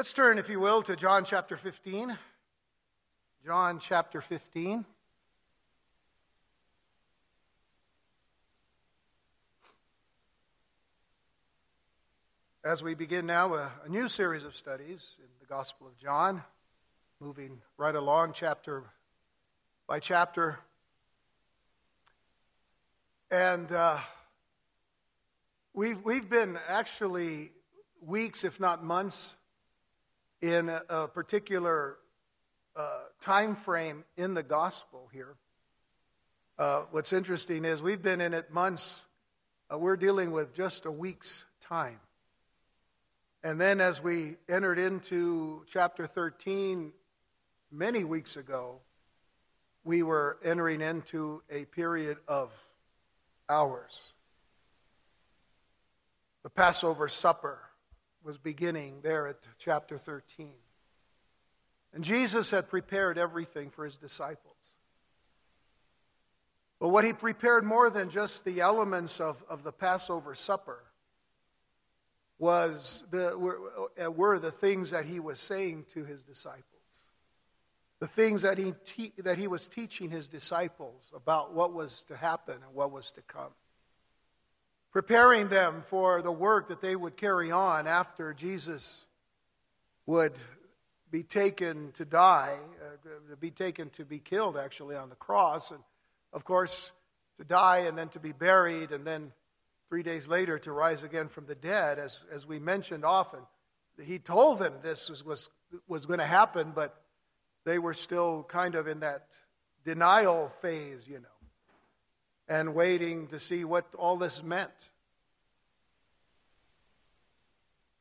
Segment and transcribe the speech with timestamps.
[0.00, 2.16] Let's turn, if you will, to John chapter 15.
[3.44, 4.86] John chapter 15.
[12.64, 16.44] As we begin now a, a, new series of studies in the Gospel of John,
[17.20, 18.84] moving right along chapter
[19.86, 20.60] by chapter.
[23.30, 23.98] And uh,
[25.74, 27.52] we've, we've been actually
[28.00, 29.34] weeks, if not months,
[30.40, 31.96] in a, a particular
[32.76, 35.36] uh, time frame in the gospel here.
[36.58, 39.02] Uh, what's interesting is we've been in it months.
[39.72, 42.00] Uh, we're dealing with just a week's time.
[43.42, 46.92] And then as we entered into chapter 13
[47.70, 48.80] many weeks ago,
[49.84, 52.52] we were entering into a period of
[53.48, 54.00] hours.
[56.42, 57.58] The Passover supper
[58.24, 60.50] was beginning there at chapter 13.
[61.92, 64.54] And Jesus had prepared everything for his disciples.
[66.78, 70.82] But what he prepared more than just the elements of, of the Passover supper
[72.38, 73.58] was the, were,
[74.02, 76.64] uh, were the things that he was saying to his disciples.
[77.98, 82.16] The things that he, te- that he was teaching his disciples about what was to
[82.16, 83.52] happen and what was to come
[84.92, 89.06] preparing them for the work that they would carry on after Jesus
[90.06, 90.32] would
[91.10, 95.80] be taken to die, uh, be taken to be killed actually on the cross, and
[96.32, 96.92] of course
[97.38, 99.32] to die and then to be buried, and then
[99.88, 103.40] three days later to rise again from the dead, as, as we mentioned often.
[104.00, 105.50] He told them this was, was,
[105.88, 107.00] was going to happen, but
[107.64, 109.26] they were still kind of in that
[109.84, 111.39] denial phase, you know
[112.50, 114.90] and waiting to see what all this meant.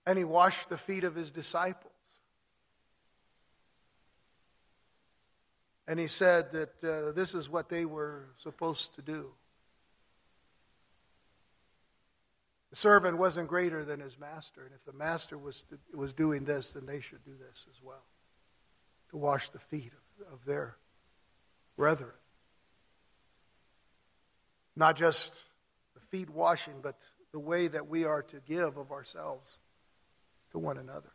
[0.08, 1.94] And he washed the feet of his disciples.
[5.88, 9.29] And he said that uh, this is what they were supposed to do.
[12.72, 16.46] The servant wasn't greater than his master, and if the master was, to, was doing
[16.46, 18.03] this, then they should do this as well
[19.09, 19.91] to wash the feet
[20.22, 20.75] of, of their
[21.75, 22.13] brethren.
[24.75, 25.34] Not just
[25.94, 26.96] the feet washing, but
[27.31, 29.57] the way that we are to give of ourselves
[30.52, 31.12] to one another.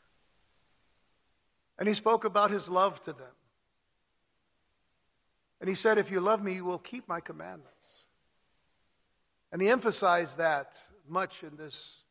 [1.79, 3.33] And he spoke about his love to them.
[5.61, 8.05] And he said, If you love me, you will keep my commandments.
[9.51, 12.03] And he emphasized that much in this,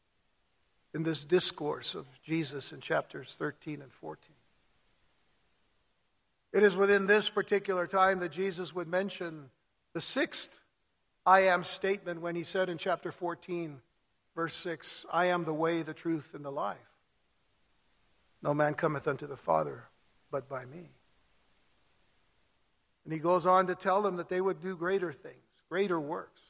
[0.94, 4.34] in this discourse of Jesus in chapters 13 and 14.
[6.54, 9.50] It is within this particular time that Jesus would mention
[9.94, 10.60] the sixth
[11.26, 13.80] I am statement when he said in chapter 14,
[14.36, 16.78] verse 6, I am the way, the truth, and the life.
[18.42, 19.86] No man cometh unto the Father
[20.32, 20.90] but by me.
[23.06, 25.36] And he goes on to tell them that they would do greater things,
[25.70, 26.42] greater works,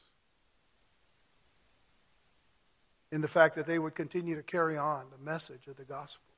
[3.12, 6.32] in the fact that they would continue to carry on the message of the gospel.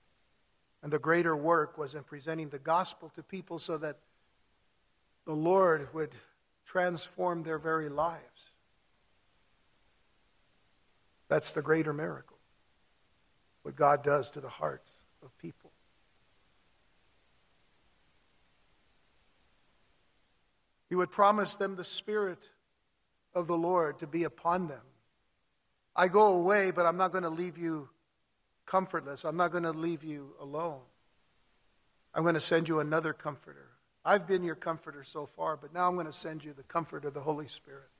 [0.83, 3.97] And the greater work was in presenting the gospel to people so that
[5.25, 6.15] the Lord would
[6.77, 8.21] transform their very lives.
[11.27, 12.37] That's the greater miracle.
[13.63, 14.91] What God does to the hearts
[15.23, 15.73] of people.
[20.91, 22.41] He would promise them the Spirit
[23.35, 24.85] of the Lord to be upon them.
[25.97, 27.89] I go away, but I'm not going to leave you
[28.67, 29.25] comfortless.
[29.25, 30.83] I'm not going to leave you alone.
[32.15, 33.76] I'm going to send you another comforter
[34.07, 37.05] I've been your comforter so far, but now I'm going to send you the comfort
[37.05, 37.91] of the Holy Spirit.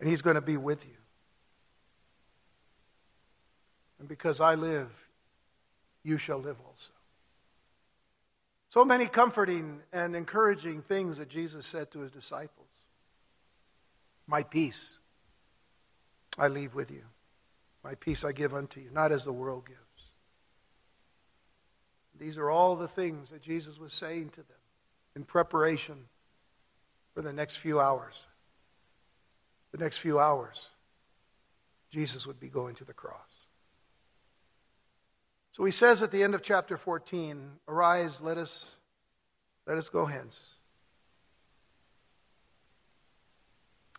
[0.00, 0.96] And He's going to be with you.
[4.00, 4.90] And because I live,
[6.02, 6.90] you shall live also.
[8.70, 12.66] So many comforting and encouraging things that Jesus said to his disciples.
[14.26, 14.98] My peace
[16.36, 17.04] I leave with you.
[17.84, 19.78] My peace I give unto you, not as the world gives.
[22.18, 24.61] These are all the things that Jesus was saying to them
[25.14, 26.06] in preparation
[27.14, 28.26] for the next few hours.
[29.72, 30.68] The next few hours,
[31.90, 33.46] Jesus would be going to the cross.
[35.52, 38.74] So he says at the end of chapter 14, Arise, let us,
[39.66, 40.40] let us go hence.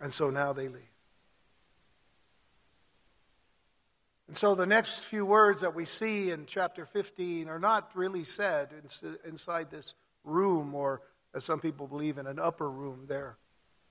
[0.01, 0.81] And so now they leave.
[4.27, 8.23] And so the next few words that we see in chapter 15 are not really
[8.23, 8.69] said
[9.25, 11.01] inside this room, or
[11.33, 13.37] as some people believe, in an upper room there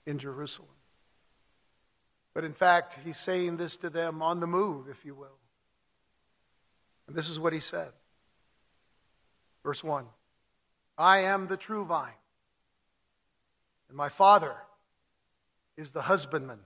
[0.07, 0.69] in Jerusalem.
[2.35, 5.39] But in fact, he's saying this to them on the move, if you will.
[7.07, 7.93] And this is what he said
[9.63, 10.07] Verse 1
[10.99, 12.11] I am the true vine,
[13.89, 14.55] and my Father
[15.77, 16.61] is the husbandman.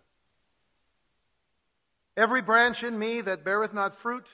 [2.16, 4.26] Every branch in me that beareth not fruit,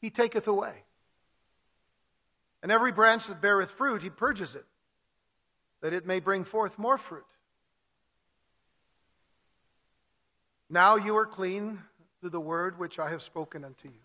[0.00, 0.84] he taketh away.
[2.62, 4.64] And every branch that beareth fruit, he purges it,
[5.80, 7.24] that it may bring forth more fruit.
[10.70, 11.80] Now you are clean
[12.20, 14.00] through the word which I have spoken unto you.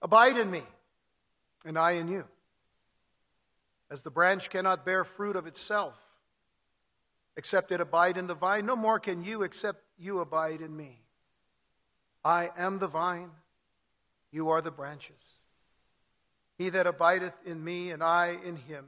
[0.00, 0.62] Abide in me,
[1.66, 2.24] and I in you.
[3.90, 6.00] As the branch cannot bear fruit of itself,
[7.36, 11.02] except it abide in the vine, no more can you except you abide in me.
[12.24, 13.30] I am the vine,
[14.30, 15.39] you are the branches.
[16.60, 18.84] He that abideth in me, and I in him,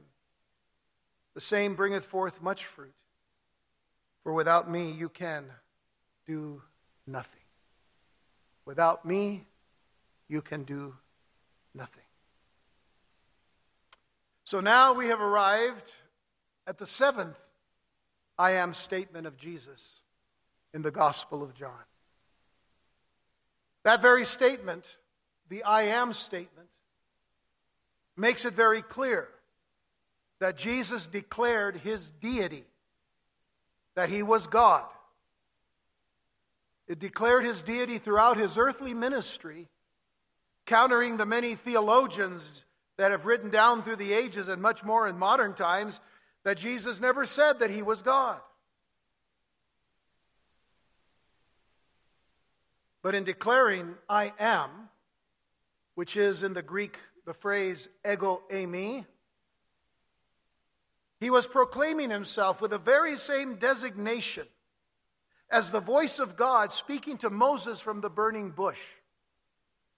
[1.33, 2.93] the same bringeth forth much fruit.
[4.21, 5.45] For without me you can
[6.27, 6.61] do
[7.07, 7.41] nothing.
[8.63, 9.47] Without me,
[10.27, 10.93] you can do
[11.73, 12.03] nothing.
[14.43, 15.93] So now we have arrived
[16.67, 17.39] at the seventh
[18.37, 20.01] I am statement of Jesus
[20.75, 21.71] in the Gospel of John.
[23.83, 24.95] That very statement,
[25.49, 26.69] the I am statement,
[28.15, 29.29] makes it very clear
[30.39, 32.65] that Jesus declared his deity,
[33.95, 34.85] that he was God.
[36.87, 39.69] It declared his deity throughout his earthly ministry,
[40.65, 42.65] countering the many theologians
[42.97, 45.99] that have written down through the ages and much more in modern times
[46.43, 48.39] that Jesus never said that he was God.
[53.01, 54.69] But in declaring, I am,
[55.95, 59.05] which is in the Greek the phrase ego eimi,
[61.19, 64.45] he was proclaiming himself with the very same designation
[65.49, 68.81] as the voice of God speaking to Moses from the burning bush.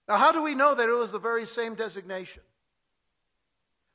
[0.08, 2.42] Now, how do we know that it was the very same designation?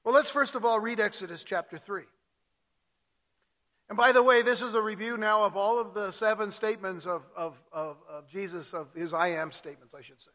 [0.03, 2.03] Well, let's first of all read Exodus chapter 3.
[3.87, 7.05] And by the way, this is a review now of all of the seven statements
[7.05, 10.31] of, of, of, of, Jesus, of his I am statements, I should say.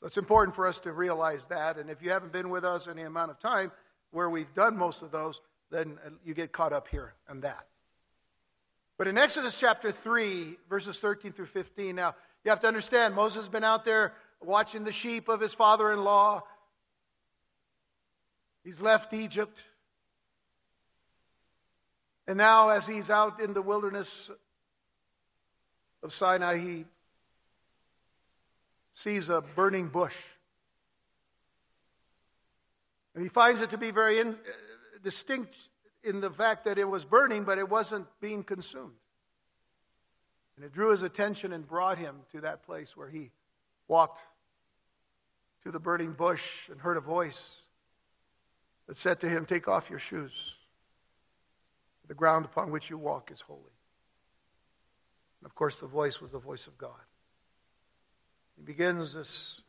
[0.00, 1.76] So it's important for us to realize that.
[1.76, 3.70] And if you haven't been with us any amount of time
[4.10, 7.66] where we've done most of those, then uh, you get caught up here and that.
[8.96, 12.14] But in Exodus chapter 3, verses 13 through 15, now
[12.44, 15.92] you have to understand Moses has been out there watching the sheep of his father
[15.92, 16.42] in law.
[18.64, 19.64] He's left Egypt.
[22.26, 24.30] And now, as he's out in the wilderness
[26.02, 26.84] of Sinai, he
[29.00, 30.16] sees a burning bush.
[33.14, 34.34] And he finds it to be very in, uh,
[35.02, 35.56] distinct
[36.04, 38.92] in the fact that it was burning, but it wasn't being consumed.
[40.56, 43.30] And it drew his attention and brought him to that place where he
[43.88, 44.20] walked
[45.62, 47.62] to the burning bush and heard a voice
[48.86, 50.56] that said to him, Take off your shoes.
[52.06, 53.60] The ground upon which you walk is holy.
[55.40, 57.00] And of course, the voice was the voice of God.
[58.60, 59.62] He begins this,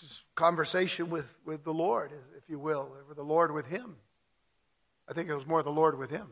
[0.00, 3.96] this conversation with, with the Lord, if you will, or the Lord with him.
[5.08, 6.28] I think it was more the Lord with him.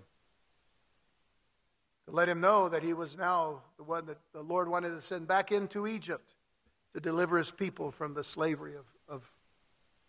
[2.07, 5.03] To let him know that he was now the one that the Lord wanted to
[5.03, 6.31] send back into Egypt
[6.94, 9.29] to deliver his people from the slavery of, of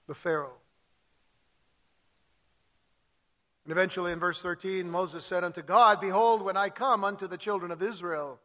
[0.06, 0.60] the Pharaoh.
[3.66, 7.40] And eventually in verse 13, Moses said unto God, Behold, when I come unto the
[7.40, 8.40] children of Israel,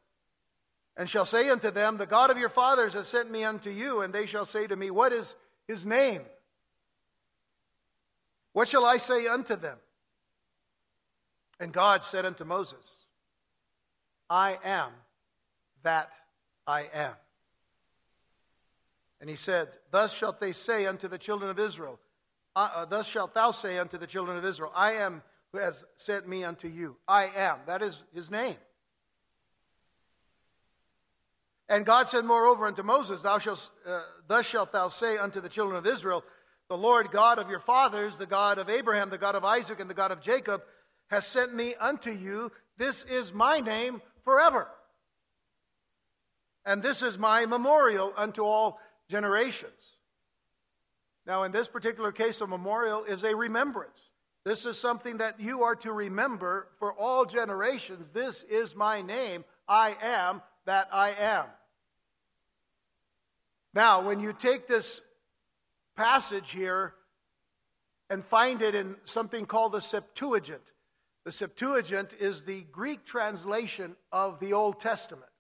[0.96, 4.00] and shall say unto them, The God of your fathers has sent me unto you,
[4.00, 5.34] and they shall say to me, What is
[5.68, 6.22] his name?
[8.52, 9.76] What shall I say unto them?
[11.60, 13.04] And God said unto Moses,
[14.28, 14.90] I am
[15.82, 16.10] that
[16.66, 17.12] I am.
[19.20, 21.98] And he said, Thus shalt they say unto the children of Israel,
[22.54, 25.22] uh, uh, Thus shalt thou say unto the children of Israel, I am
[25.52, 26.96] who has sent me unto you.
[27.06, 27.58] I am.
[27.66, 28.56] That is his name.
[31.68, 35.48] And God said moreover unto Moses, Thou shalt, uh, Thus shalt thou say unto the
[35.48, 36.24] children of Israel,
[36.68, 39.90] The Lord God of your fathers, the God of Abraham, the God of Isaac, and
[39.90, 40.62] the God of Jacob,
[41.08, 42.52] has sent me unto you.
[42.76, 44.68] This is my name forever.
[46.64, 49.72] And this is my memorial unto all generations.
[51.26, 53.98] Now, in this particular case, a memorial is a remembrance.
[54.44, 58.10] This is something that you are to remember for all generations.
[58.10, 59.44] This is my name.
[59.68, 61.46] I am that I am.
[63.76, 65.02] Now, when you take this
[65.98, 66.94] passage here
[68.08, 70.72] and find it in something called the Septuagint,
[71.26, 75.30] the Septuagint is the Greek translation of the Old Testament.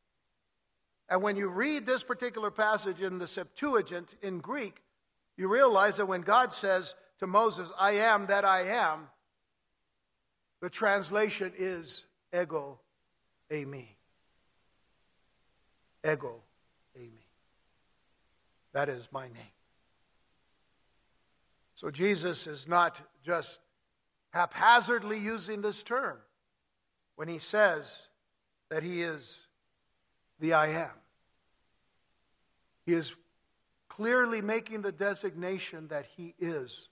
[1.08, 4.82] And when you read this particular passage in the Septuagint in Greek,
[5.38, 9.08] you realize that when God says to Moses, I am that I am,
[10.60, 12.04] the translation is
[12.38, 12.80] ego
[13.50, 13.96] eimi.
[16.06, 16.42] Ego.
[18.76, 19.54] That is my name.
[21.76, 23.58] So Jesus is not just
[24.34, 26.18] haphazardly using this term
[27.14, 28.02] when he says
[28.68, 29.40] that he is
[30.40, 30.90] the I am.
[32.84, 33.14] He is
[33.88, 36.90] clearly making the designation that he is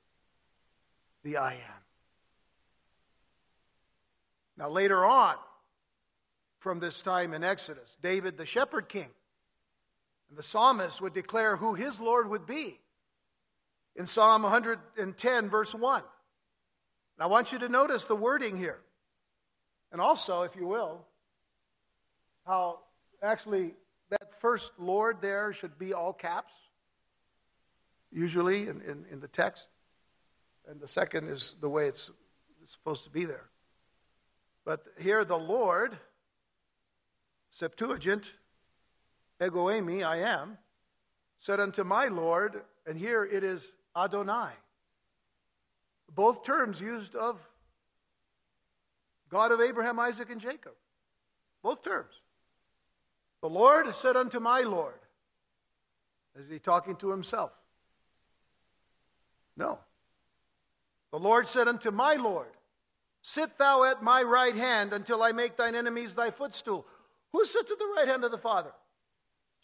[1.23, 1.83] the I am.
[4.57, 5.35] Now, later on,
[6.61, 9.11] from this time in Exodus, David, the shepherd king,
[10.29, 12.81] and the psalmist would declare who his Lord would be
[13.97, 16.03] in Psalm 110, verse 1.
[17.17, 18.81] And I want you to notice the wording here.
[19.93, 21.05] And also, if you will,
[22.45, 22.81] how
[23.23, 23.75] actually
[24.11, 26.53] that first Lord there should be all caps,
[28.11, 29.69] usually in, in, in the text.
[30.69, 32.11] And the second is the way it's,
[32.63, 33.49] it's supposed to be there.
[34.65, 35.97] But here, the Lord,
[37.51, 38.33] Septuagint,
[39.43, 40.59] ego eimi, I am,
[41.39, 44.53] said unto my Lord, and here it is Adonai.
[46.15, 47.39] Both terms used of
[49.29, 50.75] God of Abraham, Isaac, and Jacob.
[51.63, 52.15] Both terms.
[53.41, 54.95] The Lord said unto my Lord.
[56.39, 57.53] Is he talking to himself?
[59.57, 59.79] No.
[61.11, 62.49] The Lord said unto my Lord,
[63.23, 66.87] Sit thou at my right hand until I make thine enemies thy footstool.
[67.33, 68.73] Who sits at the right hand of the Father?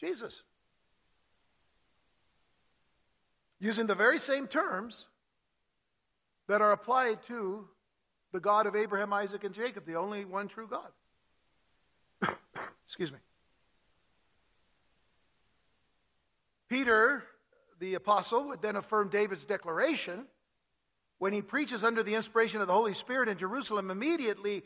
[0.01, 0.43] Jesus.
[3.61, 5.09] Using the very same terms
[6.49, 7.69] that are applied to
[8.33, 10.91] the God of Abraham, Isaac, and Jacob, the only one true God.
[12.87, 13.19] Excuse me.
[16.71, 17.25] Peter,
[17.79, 20.25] the apostle, would then affirm David's declaration
[21.19, 24.63] when he preaches under the inspiration of the Holy Spirit in Jerusalem immediately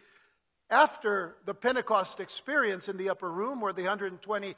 [0.71, 4.55] after the Pentecost experience in the upper room, where the 120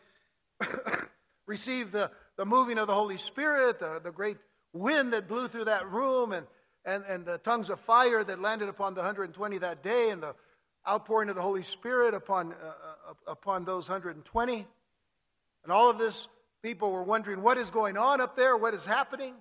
[1.47, 4.37] received the, the moving of the Holy Spirit, the, the great
[4.73, 6.47] wind that blew through that room, and,
[6.85, 10.35] and, and the tongues of fire that landed upon the 120 that day, and the
[10.89, 12.67] outpouring of the Holy Spirit upon, uh,
[13.11, 14.67] uh upon those 120.
[15.63, 16.29] And all of this,
[16.63, 19.35] people were wondering what is going on up there, what is happening.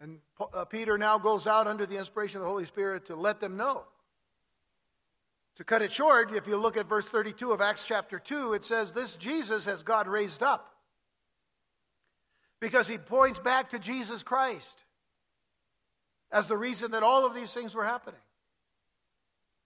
[0.00, 0.18] And
[0.54, 3.56] uh, Peter now goes out under the inspiration of the Holy Spirit to let them
[3.56, 3.84] know.
[5.58, 8.64] To cut it short, if you look at verse 32 of Acts chapter 2, it
[8.64, 10.72] says, This Jesus has God raised up.
[12.60, 14.84] Because he points back to Jesus Christ
[16.30, 18.20] as the reason that all of these things were happening.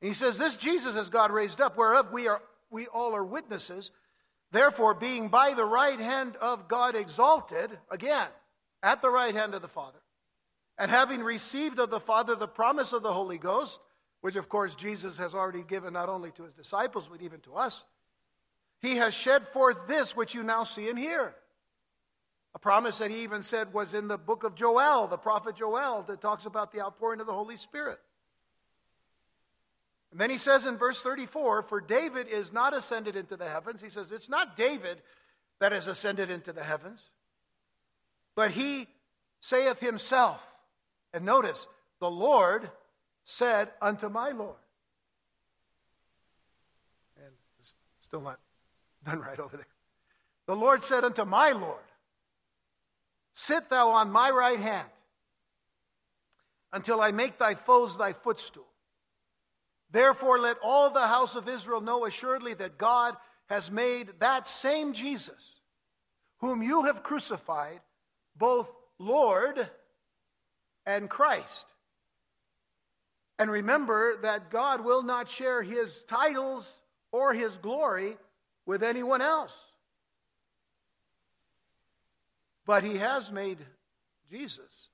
[0.01, 3.25] And he says, This Jesus has God raised up, whereof we, are, we all are
[3.25, 3.91] witnesses.
[4.51, 8.29] Therefore, being by the right hand of God exalted, again,
[8.83, 9.99] at the right hand of the Father,
[10.79, 13.79] and having received of the Father the promise of the Holy Ghost,
[14.23, 17.55] which of course Jesus has already given not only to his disciples, but even to
[17.55, 17.83] us,
[18.81, 21.35] he has shed forth this which you now see and hear.
[22.55, 26.03] A promise that he even said was in the book of Joel, the prophet Joel,
[26.05, 27.99] that talks about the outpouring of the Holy Spirit.
[30.13, 33.81] And then he says in verse 34 For David is not ascended into the heavens.
[33.81, 34.99] He says, It's not David
[35.59, 37.09] that has ascended into the heavens,
[38.35, 38.89] but he
[39.41, 40.47] saith himself,
[41.13, 41.67] and notice,
[41.99, 42.71] the Lord
[43.25, 44.57] said unto my Lord.
[47.17, 47.33] And
[48.01, 48.39] still not
[49.05, 49.67] done right over there.
[50.47, 51.79] The Lord said unto my Lord,
[53.33, 54.89] Sit thou on my right hand
[56.73, 58.67] until I make thy foes thy footstool.
[59.91, 63.15] Therefore, let all the house of Israel know assuredly that God
[63.47, 65.61] has made that same Jesus,
[66.39, 67.81] whom you have crucified,
[68.37, 69.69] both Lord
[70.87, 71.67] and Christ.
[73.43, 76.81] And remember that God will not share his titles
[77.11, 78.17] or his glory
[78.67, 79.53] with anyone else.
[82.65, 83.59] But he has made
[84.31, 84.91] Jesus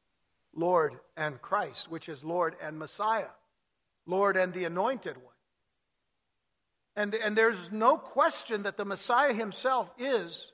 [0.54, 3.34] Lord and Christ, which is Lord and Messiah,
[4.06, 5.34] Lord and the anointed one.
[6.96, 10.52] And, and there's no question that the Messiah himself is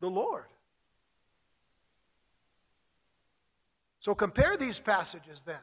[0.00, 0.44] the Lord.
[4.00, 5.56] So compare these passages then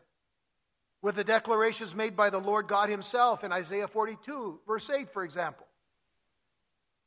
[1.03, 5.23] with the declarations made by the Lord God Himself in Isaiah 42, verse 8, for
[5.23, 5.67] example,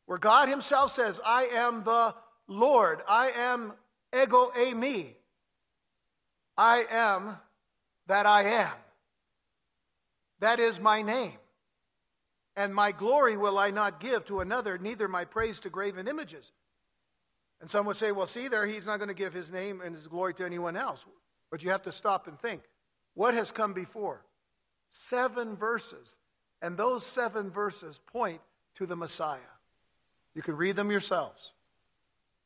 [0.05, 2.15] where God Himself says, I am the
[2.47, 3.73] Lord, I am
[4.15, 5.15] ego eimi,
[6.59, 7.39] I am
[8.07, 8.73] that I am.
[10.41, 11.39] That is my name.
[12.55, 16.53] And my glory will I not give to another, neither my praise to graven images.
[17.63, 19.95] And some would say, well, see there, he's not going to give his name and
[19.95, 21.05] his glory to anyone else.
[21.51, 22.63] But you have to stop and think.
[23.17, 24.21] What has come before?
[24.91, 26.19] Seven verses.
[26.63, 28.41] And those seven verses point
[28.75, 29.41] to the Messiah.
[30.35, 31.53] You can read them yourselves.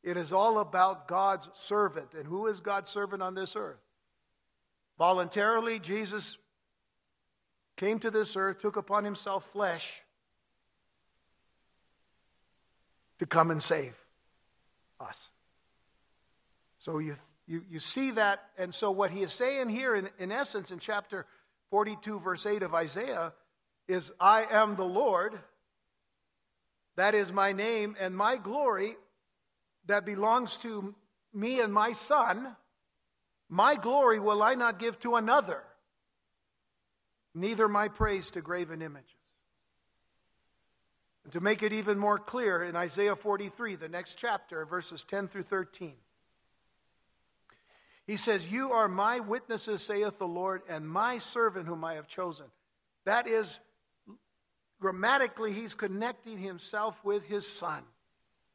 [0.01, 2.13] It is all about God's servant.
[2.17, 3.81] And who is God's servant on this earth?
[4.97, 6.37] Voluntarily, Jesus
[7.75, 10.01] came to this earth, took upon himself flesh
[13.19, 13.95] to come and save
[15.01, 15.31] us.
[16.79, 17.15] So you,
[17.51, 18.43] you, you see that.
[18.57, 21.25] And so, what he is saying here, in, in essence, in chapter
[21.69, 23.33] 42, verse 8 of Isaiah,
[23.89, 25.37] is I am the Lord.
[26.95, 28.95] That is my name and my glory
[29.87, 30.95] that belongs to
[31.33, 32.55] me and my son.
[33.49, 35.61] My glory will I not give to another,
[37.35, 39.11] neither my praise to graven images.
[41.25, 45.27] And to make it even more clear, in Isaiah 43, the next chapter, verses 10
[45.27, 45.95] through 13,
[48.07, 52.07] he says, You are my witnesses, saith the Lord, and my servant whom I have
[52.07, 52.45] chosen.
[53.05, 53.59] That is,
[54.79, 57.83] grammatically, he's connecting himself with his son,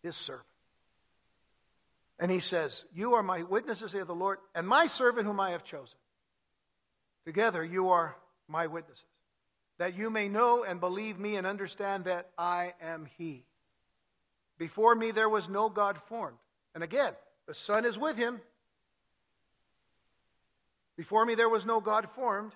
[0.03, 0.47] his servant.
[2.19, 5.51] And he says, You are my witnesses, saith the Lord, and my servant whom I
[5.51, 5.99] have chosen.
[7.25, 8.17] Together you are
[8.49, 9.05] my witnesses,
[9.79, 13.45] that you may know and believe me and understand that I am he.
[14.59, 16.39] Before me there was no God formed.
[16.75, 17.13] And again,
[17.47, 18.41] the Son is with him.
[20.97, 22.53] Before me there was no God formed.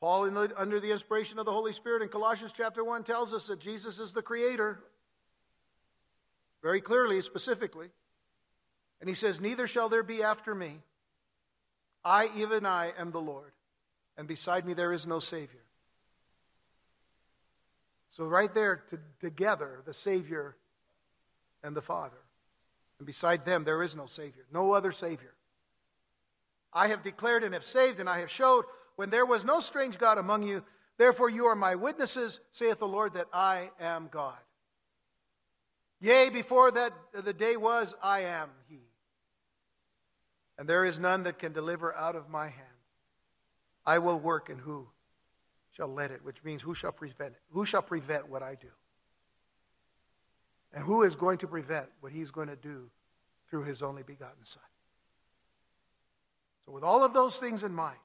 [0.00, 3.46] Paul, the, under the inspiration of the Holy Spirit in Colossians chapter 1, tells us
[3.46, 4.80] that Jesus is the Creator.
[6.60, 7.88] Very clearly, specifically.
[9.00, 10.80] And he says, Neither shall there be after me.
[12.04, 13.52] I, even I, am the Lord,
[14.16, 15.62] and beside me there is no Savior.
[18.08, 20.56] So, right there, to, together, the Savior
[21.62, 22.18] and the Father.
[22.98, 25.32] And beside them, there is no Savior, no other Savior.
[26.72, 28.64] I have declared and have saved, and I have showed
[28.96, 30.64] when there was no strange God among you.
[30.98, 34.38] Therefore, you are my witnesses, saith the Lord, that I am God.
[36.00, 38.80] Yea, before that the day was, I am He
[40.62, 42.68] and there is none that can deliver out of my hand.
[43.84, 44.86] I will work, and who
[45.72, 46.24] shall let it?
[46.24, 47.40] Which means, who shall prevent it?
[47.50, 48.68] Who shall prevent what I do?
[50.72, 52.90] And who is going to prevent what he's going to do
[53.50, 54.62] through his only begotten Son?
[56.64, 57.98] So, with all of those things in mind,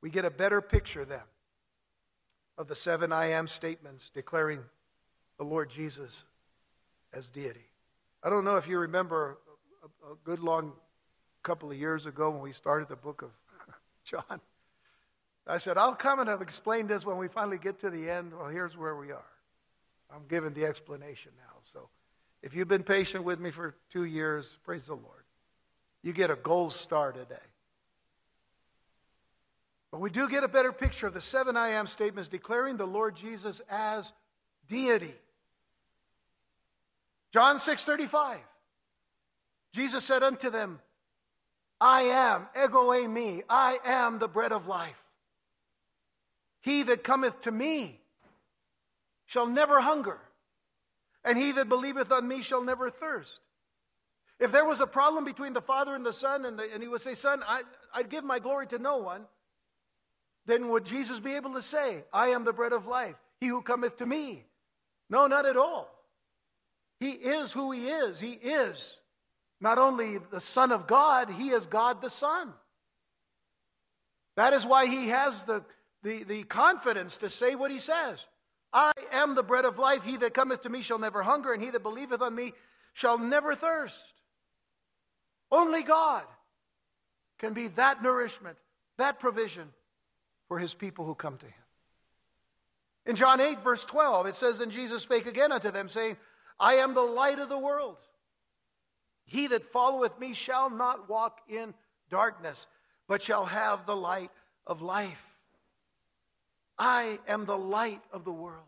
[0.00, 1.20] we get a better picture then
[2.58, 4.60] of the seven I am statements declaring
[5.38, 6.24] the Lord Jesus
[7.12, 7.66] as deity.
[8.22, 9.38] I don't know if you remember
[9.82, 10.72] a, a good long
[11.42, 13.30] couple of years ago when we started the book of
[14.04, 14.40] John.
[15.46, 18.32] I said, I'll come and I'll explain this when we finally get to the end.
[18.32, 19.24] Well, here's where we are.
[20.14, 21.58] I'm giving the explanation now.
[21.64, 21.88] So
[22.42, 25.21] if you've been patient with me for two years, praise the Lord.
[26.02, 27.36] You get a gold star today.
[29.90, 32.86] But we do get a better picture of the seven I am statements declaring the
[32.86, 34.12] Lord Jesus as
[34.68, 35.14] deity.
[37.30, 38.38] John 6:35.
[39.72, 40.80] Jesus said unto them,
[41.80, 45.02] I am, ego eimi, I am the bread of life.
[46.60, 48.00] He that cometh to me
[49.26, 50.20] shall never hunger,
[51.24, 53.40] and he that believeth on me shall never thirst.
[54.42, 56.88] If there was a problem between the Father and the Son, and, the, and he
[56.88, 57.62] would say, Son, I,
[57.94, 59.22] I'd give my glory to no one,
[60.46, 63.62] then would Jesus be able to say, I am the bread of life, he who
[63.62, 64.44] cometh to me?
[65.08, 65.94] No, not at all.
[66.98, 68.18] He is who he is.
[68.18, 68.98] He is
[69.60, 72.52] not only the Son of God, he is God the Son.
[74.34, 75.64] That is why he has the,
[76.02, 78.18] the, the confidence to say what he says.
[78.72, 80.02] I am the bread of life.
[80.02, 82.54] He that cometh to me shall never hunger, and he that believeth on me
[82.92, 84.02] shall never thirst.
[85.52, 86.24] Only God
[87.38, 88.56] can be that nourishment,
[88.96, 89.68] that provision
[90.48, 91.54] for his people who come to him.
[93.04, 96.16] In John 8, verse 12, it says, And Jesus spake again unto them, saying,
[96.58, 97.98] I am the light of the world.
[99.24, 101.74] He that followeth me shall not walk in
[102.08, 102.66] darkness,
[103.06, 104.30] but shall have the light
[104.66, 105.26] of life.
[106.78, 108.64] I am the light of the world.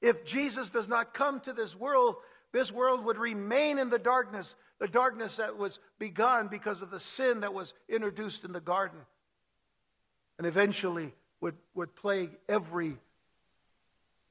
[0.00, 2.16] If Jesus does not come to this world,
[2.52, 6.98] this world would remain in the darkness, the darkness that was begun because of the
[6.98, 8.98] sin that was introduced in the garden,
[10.38, 12.96] and eventually would, would plague every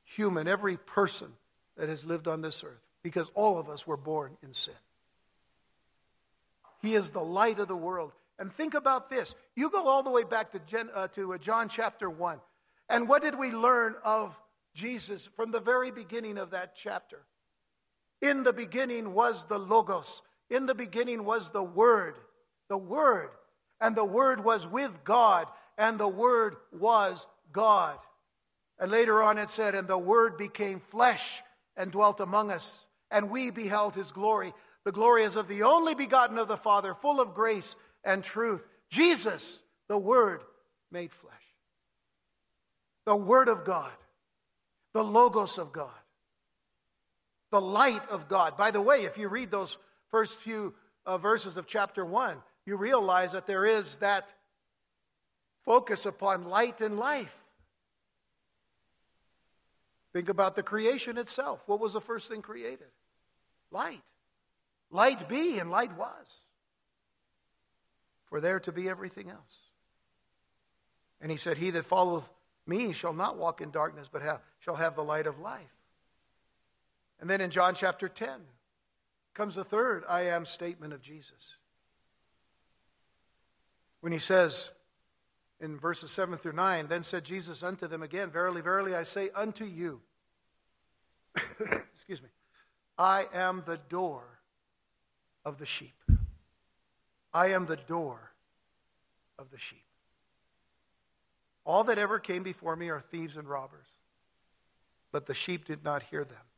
[0.03, 1.31] human, every person
[1.77, 4.73] that has lived on this earth because all of us were born in sin.
[6.81, 8.11] He is the light of the world.
[8.37, 9.35] And think about this.
[9.55, 12.39] You go all the way back to, Gen, uh, to uh, John chapter 1.
[12.87, 14.39] And what did we learn of
[14.73, 17.19] Jesus from the very beginning of that chapter?
[18.21, 20.21] In the beginning was the Logos.
[20.49, 22.15] In the beginning was the Word.
[22.69, 23.29] The Word.
[23.81, 27.97] And the Word was with God, and the Word was God.
[28.77, 31.41] And later on it said, And the Word became flesh
[31.77, 34.53] and dwelt among us, and we beheld his glory.
[34.83, 38.65] The glory is of the only begotten of the Father, full of grace and truth.
[38.89, 40.41] Jesus, the Word
[40.91, 41.33] made flesh.
[43.05, 43.91] The Word of God,
[44.93, 45.89] the Logos of God,
[47.51, 48.57] the light of God.
[48.57, 49.77] By the way, if you read those
[50.09, 50.73] first few
[51.05, 54.33] uh, verses of chapter 1, you realize that there is that
[55.65, 57.35] focus upon light and life.
[60.13, 61.61] Think about the creation itself.
[61.67, 62.87] What was the first thing created?
[63.71, 64.01] Light.
[64.91, 66.27] Light be, and light was.
[68.25, 69.55] For there to be everything else.
[71.21, 72.27] And he said, He that followeth
[72.65, 75.75] me shall not walk in darkness, but have, shall have the light of life.
[77.19, 78.29] And then in John chapter 10
[79.39, 81.55] comes the third I am statement of Jesus.
[84.01, 84.69] When he says
[85.61, 89.29] in verses 7 through 9, then said Jesus unto them again, Verily, verily, I say
[89.33, 90.01] unto you,
[91.95, 92.27] excuse me,
[92.97, 94.23] I am the door
[95.45, 95.95] of the sheep.
[97.33, 98.33] I am the door
[99.37, 99.85] of the sheep.
[101.63, 103.87] All that ever came before me are thieves and robbers,
[105.13, 106.48] but the sheep did not hear them.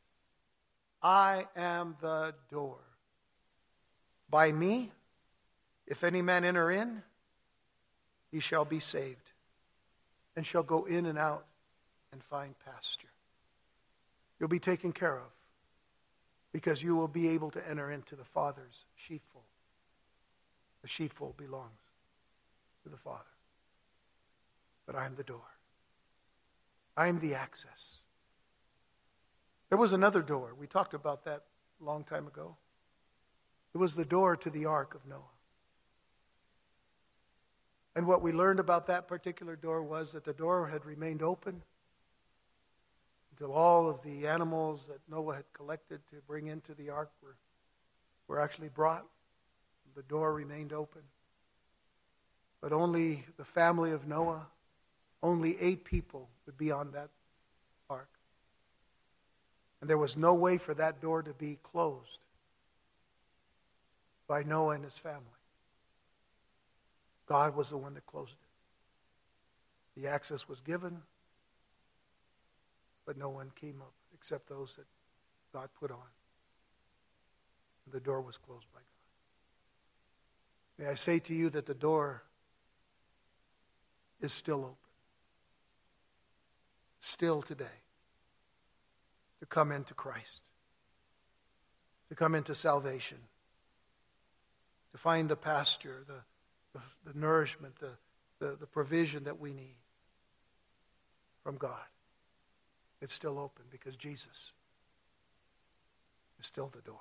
[1.02, 2.78] I am the door.
[4.30, 4.92] By me,
[5.86, 7.02] if any man enter in,
[8.30, 9.32] he shall be saved,
[10.36, 11.44] and shall go in and out
[12.12, 13.08] and find pasture.
[14.38, 15.30] You'll be taken care of
[16.52, 19.44] because you will be able to enter into the Father's sheepfold.
[20.82, 21.80] The sheepfold belongs
[22.82, 23.24] to the Father.
[24.86, 25.40] But I am the door.
[26.96, 28.01] I am the access.
[29.72, 30.52] There was another door.
[30.54, 31.44] We talked about that
[31.80, 32.56] a long time ago.
[33.74, 35.32] It was the door to the ark of Noah.
[37.96, 41.62] And what we learned about that particular door was that the door had remained open
[43.30, 47.38] until all of the animals that Noah had collected to bring into the ark were,
[48.28, 49.06] were actually brought.
[49.96, 51.00] The door remained open.
[52.60, 54.48] But only the family of Noah,
[55.22, 57.08] only eight people would be on that.
[59.82, 62.20] And there was no way for that door to be closed
[64.28, 65.26] by Noah and his family.
[67.26, 70.00] God was the one that closed it.
[70.00, 71.02] The access was given,
[73.04, 74.86] but no one came up except those that
[75.52, 75.98] God put on.
[77.90, 78.78] The door was closed by
[80.78, 80.84] God.
[80.84, 82.22] May I say to you that the door
[84.20, 84.76] is still open.
[87.00, 87.82] Still today.
[89.42, 90.40] To come into Christ.
[92.10, 93.18] To come into salvation.
[94.92, 97.90] To find the pasture, the, the, the nourishment, the,
[98.38, 99.74] the, the provision that we need
[101.42, 101.80] from God.
[103.00, 104.52] It's still open because Jesus
[106.38, 107.00] is still the door.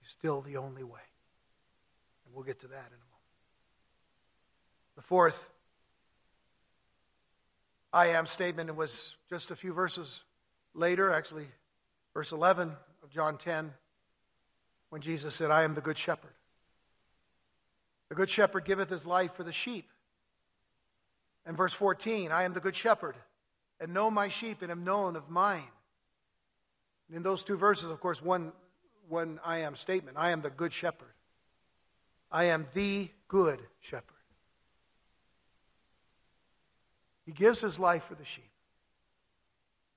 [0.00, 1.00] He's still the only way.
[2.24, 3.20] And we'll get to that in a moment.
[4.96, 5.50] The fourth
[7.92, 10.22] I am statement was just a few verses
[10.74, 11.46] later, actually,
[12.14, 12.72] verse 11
[13.02, 13.72] of John 10,
[14.90, 16.32] when Jesus said, I am the good shepherd.
[18.08, 19.88] The good shepherd giveth his life for the sheep.
[21.46, 23.16] And verse 14, I am the good shepherd
[23.80, 25.62] and know my sheep and am known of mine.
[27.08, 28.52] And in those two verses, of course, one,
[29.08, 31.08] one I am statement I am the good shepherd.
[32.30, 34.19] I am the good shepherd.
[37.30, 38.50] He gives his life for the sheep.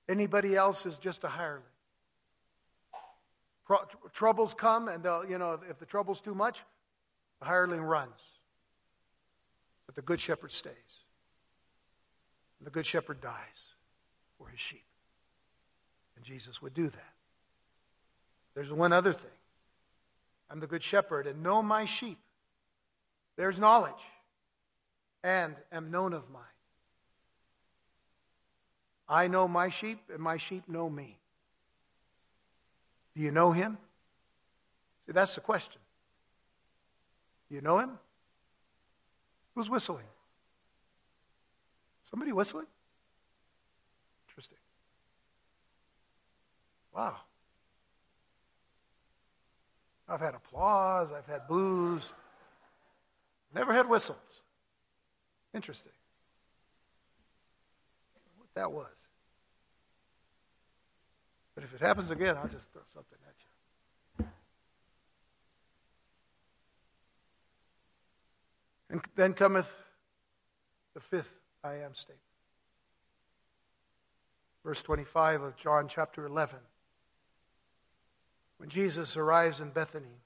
[0.08, 1.64] Anybody else is just a hireling.
[4.12, 6.62] Troubles come, and you know if the trouble's too much,
[7.40, 8.20] the hireling runs.
[9.86, 10.74] But the good shepherd stays.
[12.60, 13.32] The good shepherd dies
[14.38, 14.86] for his sheep.
[16.14, 17.14] And Jesus would do that.
[18.54, 19.38] There's one other thing
[20.48, 22.18] I'm the good shepherd and know my sheep.
[23.34, 24.08] There's knowledge
[25.24, 26.44] and am known of mine.
[29.08, 31.18] I know my sheep, and my sheep know me.
[33.14, 33.78] Do you know him?
[35.06, 35.80] See, that's the question.
[37.48, 37.98] Do you know him?
[39.54, 40.06] Who's whistling?
[42.02, 42.66] Somebody whistling?
[44.28, 44.58] Interesting.
[46.94, 47.16] Wow.
[50.08, 52.12] I've had applause, I've had boos,
[53.54, 54.42] never had whistles.
[55.54, 55.92] Interesting.
[58.54, 59.08] That was.
[61.54, 63.34] But if it happens again, I'll just throw something at
[64.20, 64.26] you.
[68.90, 69.72] And then cometh
[70.94, 72.20] the fifth I am statement.
[74.64, 76.58] Verse 25 of John chapter 11.
[78.58, 80.22] When Jesus arrives in Bethany,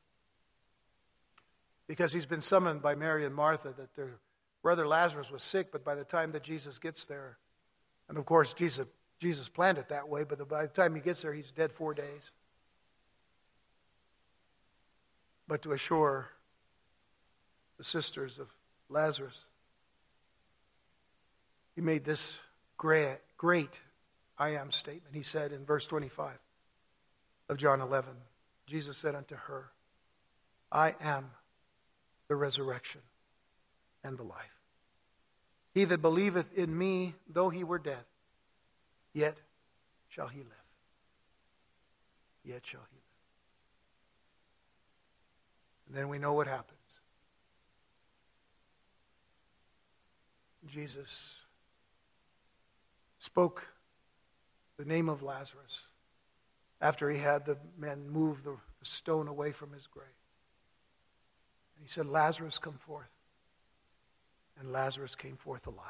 [1.87, 4.19] because he's been summoned by Mary and Martha that their
[4.63, 7.39] brother Lazarus was sick, but by the time that Jesus gets there,
[8.09, 8.87] and of course Jesus,
[9.21, 11.95] Jesus planned it that way, but by the time he gets there, he's dead four
[11.95, 12.31] days.
[15.47, 16.31] But to assure
[17.79, 18.49] the sisters of
[18.89, 19.47] Lazarus,
[21.75, 22.39] he made this
[22.77, 23.81] great, great
[24.39, 25.15] I am statement.
[25.15, 26.33] He said in verse 25
[27.49, 28.11] of John 11,
[28.67, 29.71] Jesus said unto her,
[30.71, 31.31] I am
[32.29, 33.01] the resurrection
[34.05, 34.58] and the life.
[35.79, 38.03] He that believeth in me, though he were dead,
[39.13, 39.37] yet
[40.09, 40.49] shall he live.
[42.43, 43.03] Yet shall he live.
[45.87, 46.81] And then we know what happens.
[50.67, 51.43] Jesus
[53.21, 53.69] spoke
[54.79, 55.87] the name of Lazarus
[56.81, 60.09] after he had the men move the stone away from his grave.
[61.77, 63.07] And he said, Lazarus, come forth.
[64.59, 65.85] And Lazarus came forth alive.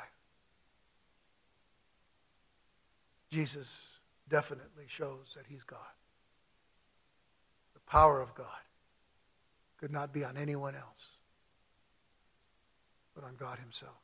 [3.31, 3.81] Jesus
[4.29, 5.79] definitely shows that he's God.
[7.75, 8.47] The power of God
[9.79, 11.07] could not be on anyone else,
[13.15, 13.97] but on God himself.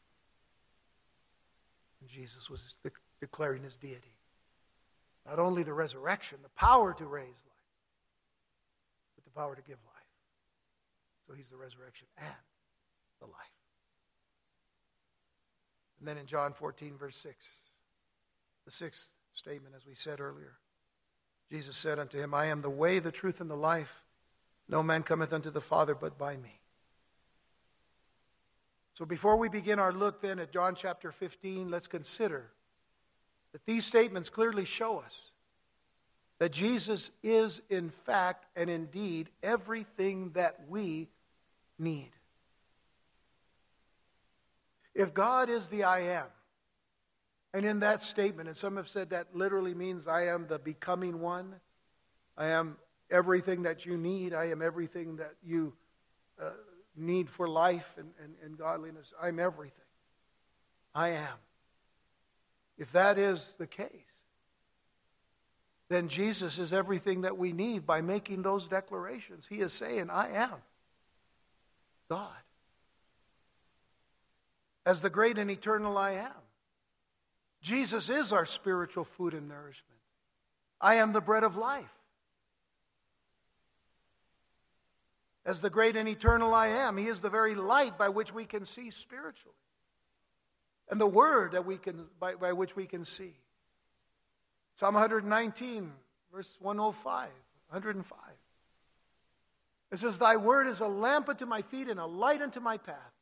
[2.00, 4.14] And Jesus was de- declaring his deity.
[5.26, 7.64] Not only the resurrection, the power to raise life,
[9.14, 9.94] but the power to give life.
[11.26, 12.34] So he's the resurrection and
[13.20, 13.53] the life.
[16.04, 17.34] And then in John 14, verse 6,
[18.66, 20.58] the sixth statement, as we said earlier,
[21.50, 24.02] Jesus said unto him, I am the way, the truth, and the life.
[24.68, 26.60] No man cometh unto the Father but by me.
[28.92, 32.50] So before we begin our look then at John chapter 15, let's consider
[33.52, 35.30] that these statements clearly show us
[36.38, 41.08] that Jesus is, in fact and indeed, everything that we
[41.78, 42.10] need.
[44.94, 46.26] If God is the I am,
[47.52, 51.20] and in that statement, and some have said that literally means I am the becoming
[51.20, 51.54] one,
[52.36, 52.76] I am
[53.10, 55.72] everything that you need, I am everything that you
[56.40, 56.50] uh,
[56.96, 59.78] need for life and, and, and godliness, I'm everything.
[60.94, 61.38] I am.
[62.78, 63.88] If that is the case,
[65.88, 69.46] then Jesus is everything that we need by making those declarations.
[69.46, 70.54] He is saying, I am
[72.08, 72.30] God.
[74.86, 76.32] As the great and eternal I am.
[77.62, 80.00] Jesus is our spiritual food and nourishment.
[80.80, 81.84] I am the bread of life.
[85.46, 88.44] As the great and eternal I am, He is the very light by which we
[88.44, 89.56] can see spiritually
[90.88, 93.34] and the word that we can, by, by which we can see.
[94.74, 95.92] Psalm 119,
[96.32, 97.28] verse 105,
[97.68, 98.18] 105.
[99.92, 102.76] It says, Thy word is a lamp unto my feet and a light unto my
[102.76, 103.13] path.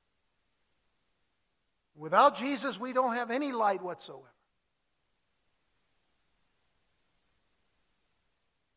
[1.95, 4.33] Without Jesus, we don't have any light whatsoever.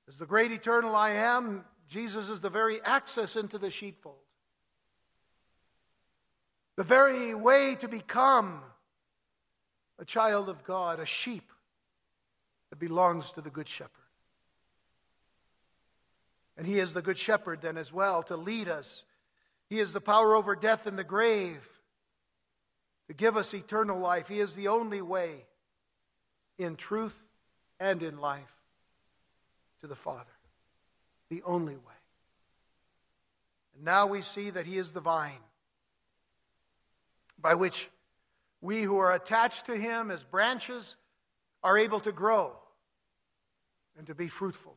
[0.08, 4.18] As the great eternal I am, Jesus is the very access into the sheepfold.
[6.76, 8.62] The very way to become
[9.98, 11.52] a child of God, a sheep
[12.70, 13.92] that belongs to the Good Shepherd.
[16.58, 19.06] And He is the Good Shepherd then as well to lead us.
[19.70, 21.68] He is the power over death and the grave
[23.08, 24.28] to give us eternal life.
[24.28, 25.46] He is the only way
[26.58, 27.16] in truth
[27.80, 28.54] and in life
[29.82, 30.26] to the Father.
[31.30, 31.82] The only way.
[33.76, 35.34] And now we see that He is the vine
[37.40, 37.90] by which
[38.62, 40.96] we who are attached to him as branches
[41.64, 42.58] are able to grow
[43.98, 44.76] and to be fruitful.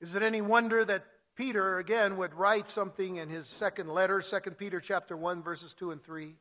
[0.00, 4.50] Is it any wonder that Peter again would write something in his second letter, 2
[4.52, 6.34] Peter chapter 1 verses 2 and 3?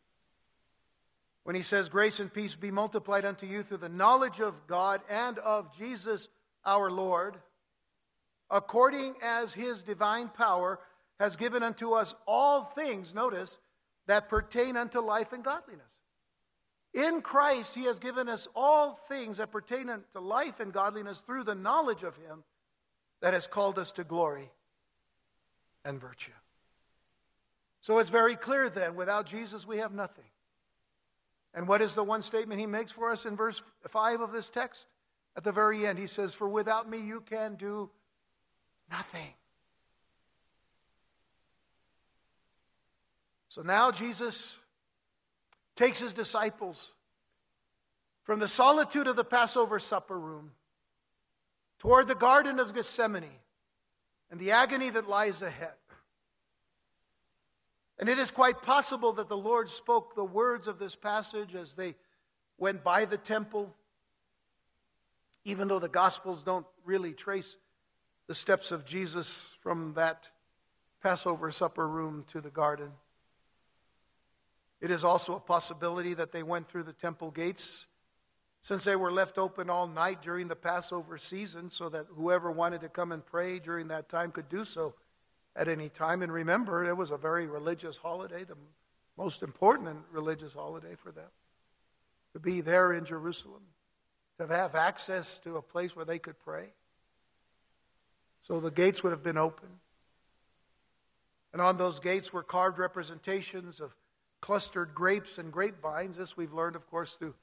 [1.44, 5.02] When he says grace and peace be multiplied unto you through the knowledge of God
[5.10, 6.30] and of Jesus
[6.66, 7.38] our Lord,
[8.50, 10.80] according as his divine power
[11.20, 13.60] has given unto us all things, notice,
[14.08, 15.86] that pertain unto life and godliness.
[16.94, 21.44] In Christ, He has given us all things that pertain unto life and godliness through
[21.44, 22.44] the knowledge of Him
[23.22, 24.50] that has called us to glory
[25.86, 26.32] and virtue.
[27.80, 30.26] So it's very clear then, without Jesus, we have nothing.
[31.54, 34.50] And what is the one statement He makes for us in verse 5 of this
[34.50, 34.88] text?
[35.38, 37.90] At the very end, he says, For without me you can do
[38.90, 39.34] nothing.
[43.48, 44.58] So now Jesus
[45.76, 46.94] takes his disciples
[48.24, 50.52] from the solitude of the Passover supper room
[51.80, 53.40] toward the Garden of Gethsemane
[54.32, 55.74] and the agony that lies ahead.
[57.98, 61.76] And it is quite possible that the Lord spoke the words of this passage as
[61.76, 61.96] they
[62.58, 63.74] went by the temple,
[65.46, 67.56] even though the Gospels don't really trace
[68.28, 70.30] the steps of Jesus from that
[71.02, 72.92] Passover supper room to the garden.
[74.82, 77.86] It is also a possibility that they went through the temple gates
[78.66, 82.82] since they were left open all night during the Passover season so that whoever wanted
[82.82, 84.96] to come and pray during that time could do so
[85.56, 86.24] at any time.
[86.24, 88.58] And remember, it was a very religious holiday, the
[89.20, 91.30] most important religious holiday for them.
[92.34, 93.62] To be there in Jerusalem,
[94.40, 96.70] to have access to a place where they could pray.
[98.48, 99.70] So the gates would have been open.
[101.54, 103.96] And on those gates were carved representations of
[104.42, 106.18] clustered grapes and grapevines.
[106.18, 107.36] This we've learned, of course, through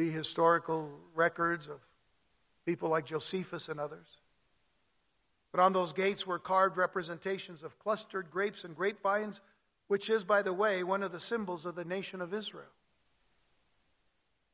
[0.00, 1.78] the historical records of
[2.64, 4.06] people like Josephus and others.
[5.52, 9.42] But on those gates were carved representations of clustered grapes and grapevines,
[9.88, 12.72] which is, by the way, one of the symbols of the nation of Israel.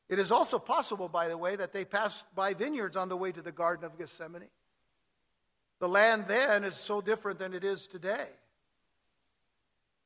[0.09, 3.31] It is also possible, by the way, that they passed by vineyards on the way
[3.31, 4.51] to the Garden of Gethsemane.
[5.79, 8.31] The land then is so different than it is today.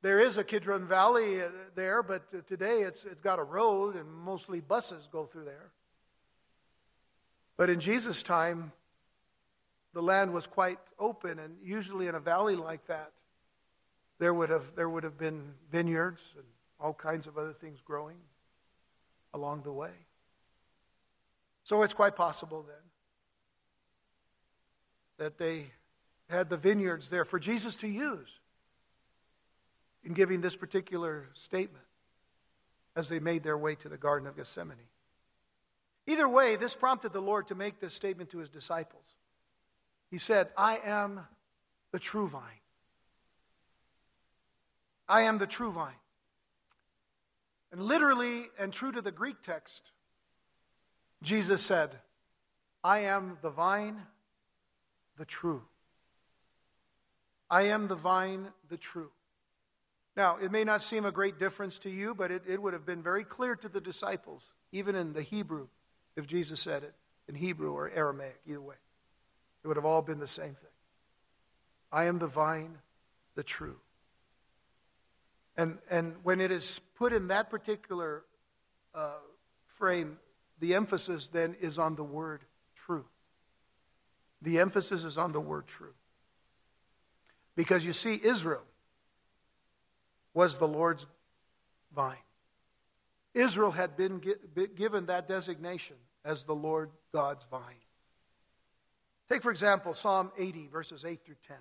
[0.02, 4.10] There is a Kidron Valley uh, there, but today it's, it's got a road and
[4.10, 5.70] mostly buses go through there.
[7.58, 8.72] But in Jesus' time,
[9.92, 13.12] the land was quite open, and usually in a valley like that,
[14.18, 16.46] there would have, there would have been vineyards and
[16.78, 18.16] all kinds of other things growing
[19.34, 19.90] along the way.
[21.64, 22.76] So it's quite possible then
[25.18, 25.66] that they
[26.30, 28.39] had the vineyards there for Jesus to use
[30.04, 31.84] in giving this particular statement
[32.96, 34.78] as they made their way to the Garden of Gethsemane.
[36.06, 39.16] Either way, this prompted the Lord to make this statement to his disciples.
[40.10, 41.20] He said, I am
[41.92, 42.42] the true vine.
[45.08, 45.94] I am the true vine.
[47.72, 49.92] And literally and true to the Greek text,
[51.22, 51.96] Jesus said,
[52.82, 54.00] I am the vine,
[55.16, 55.62] the true.
[57.48, 59.10] I am the vine, the true.
[60.20, 62.84] Now, it may not seem a great difference to you, but it, it would have
[62.84, 65.68] been very clear to the disciples, even in the Hebrew,
[66.14, 66.92] if Jesus said it
[67.26, 68.74] in Hebrew or Aramaic, either way.
[69.64, 70.74] It would have all been the same thing.
[71.90, 72.76] I am the vine,
[73.34, 73.78] the true.
[75.56, 78.22] And, and when it is put in that particular
[78.94, 79.20] uh,
[79.64, 80.18] frame,
[80.58, 82.42] the emphasis then is on the word
[82.76, 83.06] true.
[84.42, 85.94] The emphasis is on the word true.
[87.56, 88.64] Because you see, Israel
[90.34, 91.06] was the Lord's
[91.94, 92.16] vine.
[93.34, 94.20] Israel had been
[94.74, 97.62] given that designation as the Lord God's vine.
[99.28, 101.56] Take, for example, Psalm 80, verses 8 through 10.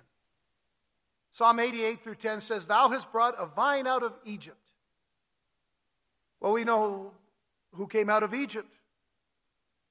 [1.32, 4.56] Psalm 88 through 10 says, Thou hast brought a vine out of Egypt.
[6.40, 7.12] Well, we know
[7.74, 8.66] who came out of Egypt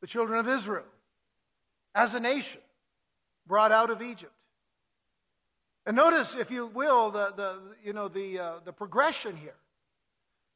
[0.01, 0.85] the children of Israel,
[1.93, 2.61] as a nation,
[3.45, 4.31] brought out of Egypt.
[5.85, 9.55] And notice, if you will, the, the, you know, the, uh, the progression here.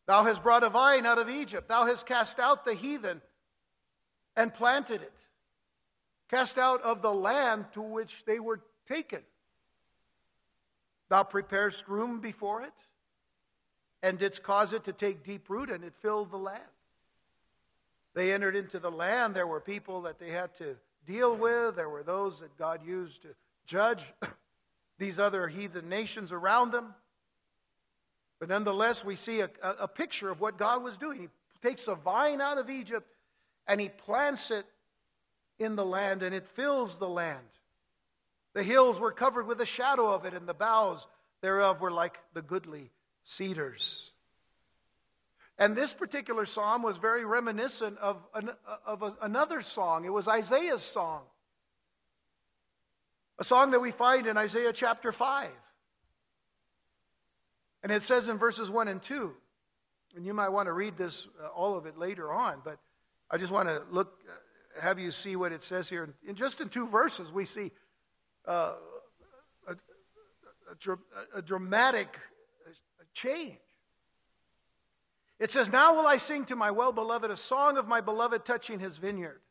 [0.05, 1.69] Thou hast brought a vine out of Egypt.
[1.69, 3.21] Thou hast cast out the heathen
[4.35, 5.25] and planted it.
[6.29, 9.21] Cast out of the land to which they were taken.
[11.09, 12.73] Thou preparest room before it
[14.01, 16.61] and didst cause it to take deep root, and it filled the land.
[18.13, 19.33] They entered into the land.
[19.33, 20.75] There were people that they had to
[21.07, 23.29] deal with, there were those that God used to
[23.65, 24.03] judge.
[24.97, 26.93] These other heathen nations around them.
[28.39, 31.19] But nonetheless, we see a, a, picture of what God was doing.
[31.19, 31.27] He
[31.61, 33.07] takes a vine out of Egypt
[33.67, 34.65] and he plants it
[35.59, 37.45] in the land, and it fills the land.
[38.53, 41.07] The hills were covered with the shadow of it, and the boughs
[41.41, 42.91] thereof were like the goodly
[43.23, 44.11] cedars.
[45.57, 48.49] And this particular psalm was very reminiscent of, an,
[48.85, 50.03] of a, another song.
[50.05, 51.21] It was Isaiah's song.
[53.39, 55.49] A song that we find in Isaiah chapter 5.
[57.81, 59.33] And it says in verses 1 and 2,
[60.15, 62.77] and you might want to read this, uh, all of it later on, but
[63.29, 66.13] I just want to look, uh, have you see what it says here.
[66.25, 67.71] In, just in two verses, we see
[68.47, 68.73] uh,
[69.67, 72.19] a, a, a, a dramatic
[72.67, 73.57] uh, change.
[75.39, 78.45] It says, Now will I sing to my well beloved a song of my beloved
[78.45, 79.41] touching his vineyard.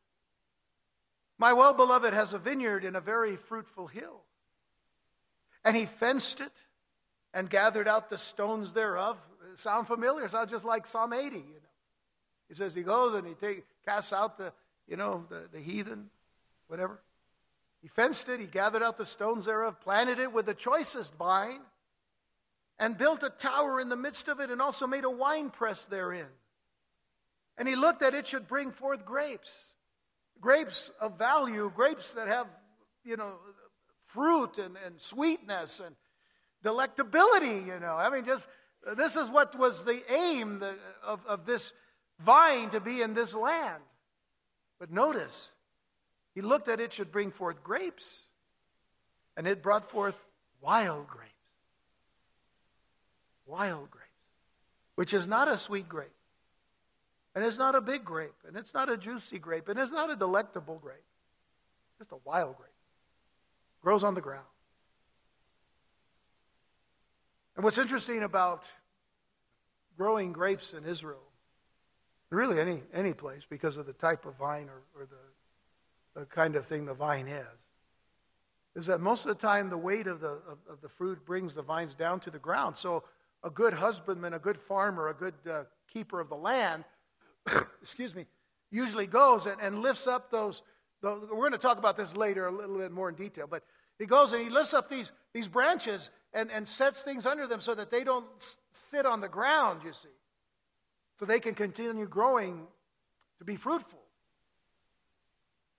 [1.39, 4.23] My well beloved has a vineyard in a very fruitful hill.
[5.65, 6.53] And he fenced it
[7.33, 9.17] and gathered out the stones thereof.
[9.55, 10.29] Sound familiar?
[10.29, 11.47] Sound just like Psalm 80, you know.
[12.49, 14.53] He says he goes and he take, casts out the,
[14.87, 16.11] you know, the, the heathen,
[16.67, 17.01] whatever.
[17.81, 21.61] He fenced it, he gathered out the stones thereof, planted it with the choicest vine,
[22.79, 25.87] and built a tower in the midst of it, and also made a wine press
[25.87, 26.27] therein.
[27.59, 29.75] And he looked that it should bring forth grapes,
[30.43, 32.47] grapes of value, grapes that have,
[33.05, 33.37] you know,
[34.07, 35.97] fruit and, and sweetness and
[36.63, 37.97] delectability, you know.
[37.97, 38.47] I mean, just
[38.97, 40.63] this is what was the aim
[41.03, 41.73] of, of this
[42.21, 43.83] vine to be in this land.
[44.79, 45.53] But notice,
[46.35, 48.29] he looked at it should bring forth grapes,
[49.37, 50.23] and it brought forth
[50.61, 51.31] wild grapes.
[53.47, 54.07] Wild grapes,
[54.97, 56.11] which is not a sweet grape,
[57.35, 60.11] and it's not a big grape, and it's not a juicy grape, and it's not
[60.11, 60.99] a delectable grape.
[61.99, 62.71] Just a wild grape.
[63.81, 64.47] Grows on the ground.
[67.57, 68.69] And what's interesting about
[69.97, 71.23] growing grapes in Israel,
[72.31, 76.57] really any, any place, because of the type of vine or, or the, the kind
[76.57, 77.47] of thing the vine has,
[78.75, 81.55] is that most of the time the weight of the, of, of the fruit brings
[81.55, 82.77] the vines down to the ground.
[82.77, 83.05] So
[83.45, 86.85] a good husbandman, a good farmer, a good uh, keeper of the land,
[87.83, 88.27] excuse me,
[88.71, 90.63] usually goes and, and lifts up those,
[91.01, 91.21] those.
[91.23, 93.63] We're going to talk about this later a little bit more in detail, but
[93.99, 97.61] he goes and he lifts up these, these branches and, and sets things under them
[97.61, 98.27] so that they don't
[98.71, 100.09] sit on the ground, you see,
[101.19, 102.67] so they can continue growing
[103.39, 104.01] to be fruitful.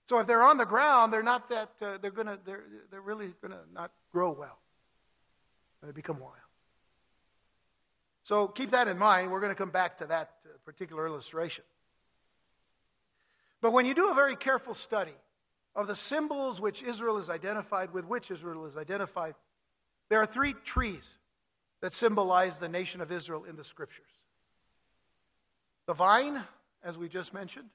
[0.06, 3.32] So if they're on the ground, they're not that, uh, they're to, they're, they're really
[3.40, 4.58] going to not grow well.
[5.82, 6.43] They become wild.
[8.24, 9.30] So keep that in mind.
[9.30, 11.64] We're going to come back to that uh, particular illustration.
[13.60, 15.14] But when you do a very careful study
[15.76, 19.34] of the symbols which Israel is identified with, which Israel is identified,
[20.08, 21.06] there are three trees
[21.80, 24.06] that symbolize the nation of Israel in the scriptures
[25.86, 26.42] the vine,
[26.82, 27.68] as we just mentioned,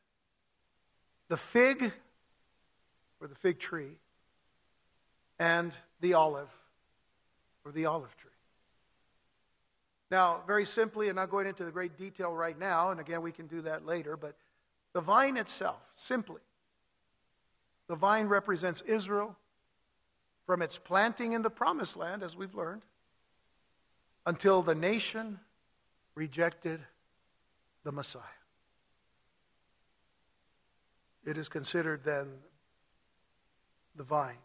[1.28, 1.92] the fig,
[3.22, 3.98] or the fig tree,
[5.38, 5.72] and
[6.02, 6.50] the olive,
[7.64, 8.29] or the olive tree.
[10.12, 13.32] Now, very simply, and not going into the great detail right now, and again, we
[13.32, 14.36] can do that later, but
[14.94, 16.42] the vine itself, simply,
[17.88, 19.36] the vine represents Israel
[20.46, 22.82] from its planting in the promised land, as we've learned,
[24.26, 25.40] until the nation
[26.16, 26.80] rejected
[27.84, 28.24] the Messiah.
[31.24, 32.28] It is considered then
[33.96, 34.38] the vine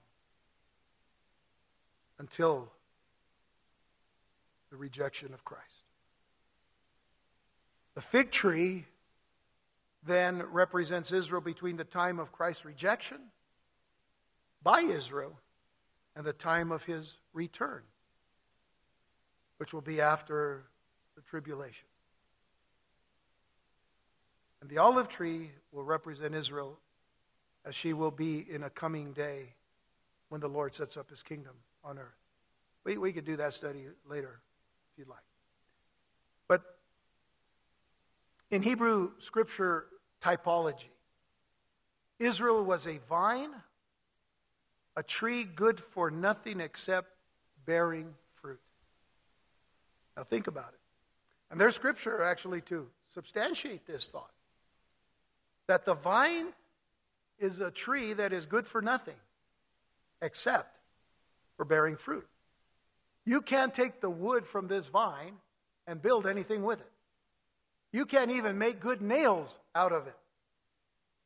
[2.19, 2.71] until
[4.75, 5.85] the rejection of Christ.
[7.95, 8.87] The fig tree
[10.05, 13.19] then represents Israel between the time of Christ's rejection
[14.65, 15.39] by Israel
[16.17, 17.83] and the time of his return,
[19.59, 20.65] which will be after
[21.15, 21.87] the tribulation.
[24.61, 26.81] And the olive tree will represent Israel
[27.65, 29.55] as she will be in a coming day
[30.31, 31.55] when the Lord sets up his kingdom
[31.85, 32.19] on earth.
[32.83, 34.41] We, we could do that study later
[34.95, 35.19] if you'd like.
[36.47, 36.63] But
[38.51, 39.87] in Hebrew scripture
[40.23, 40.91] typology,
[42.21, 43.51] Israel was a vine,
[44.97, 47.09] a tree good for nothing except
[47.67, 48.61] bearing fruit.
[50.17, 50.81] Now think about it.
[51.51, 54.31] And there's scripture actually to substantiate this thought
[55.67, 56.49] that the vine
[57.39, 59.17] is a tree that is good for nothing
[60.23, 60.79] except
[61.57, 62.27] for bearing fruit.
[63.25, 65.37] You can't take the wood from this vine
[65.87, 66.91] and build anything with it.
[67.93, 70.17] You can't even make good nails out of it.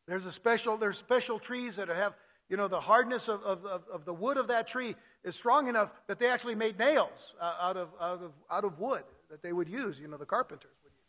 [0.06, 2.14] There's a special, there's special trees that have,
[2.48, 4.94] you know, the hardness of, of, of the wood of that tree
[5.24, 8.78] is strong enough that they actually made nails uh, out of, out of, out of
[8.78, 11.04] wood that they would use, you know, the carpenters would use.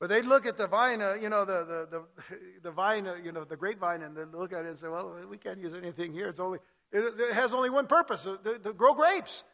[0.00, 2.02] But they'd look at the vine, uh, you know, the, the, the,
[2.62, 5.14] the vine, uh, you know, the grapevine, and they'd look at it and say, well,
[5.28, 6.28] we can't use anything here.
[6.28, 6.58] It's only,
[6.92, 9.44] it, has only one purpose uh, to, to grow grapes,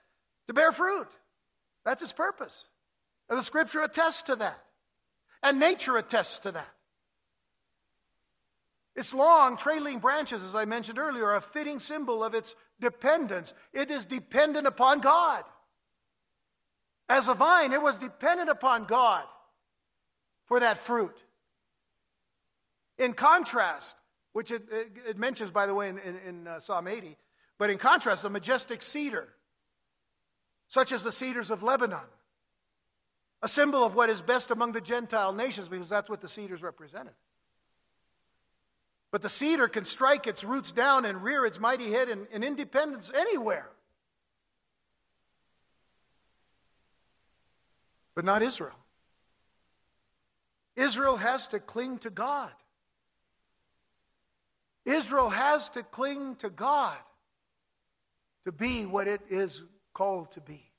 [0.46, 1.08] to bear fruit.
[1.84, 2.68] That's its purpose.
[3.28, 4.62] And the scripture attests to that.
[5.42, 6.68] And nature attests to that.
[8.94, 13.54] Its long, trailing branches, as I mentioned earlier, are a fitting symbol of its dependence.
[13.72, 15.44] It is dependent upon God.
[17.08, 19.24] As a vine, it was dependent upon God
[20.46, 21.16] for that fruit.
[22.98, 23.94] In contrast,
[24.32, 27.16] which it, it, it mentions, by the way, in, in, in uh, Psalm 80.
[27.58, 29.28] But in contrast, the majestic cedar,
[30.68, 32.00] such as the cedars of Lebanon,
[33.42, 36.62] a symbol of what is best among the Gentile nations, because that's what the cedars
[36.62, 37.14] represented.
[39.10, 42.42] But the cedar can strike its roots down and rear its mighty head in, in
[42.42, 43.68] independence anywhere.
[48.14, 48.76] But not Israel.
[50.76, 52.52] Israel has to cling to God.
[54.84, 56.96] Israel has to cling to God
[58.44, 59.62] to be what it is
[59.94, 60.70] called to be.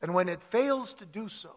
[0.00, 1.56] And when it fails to do so,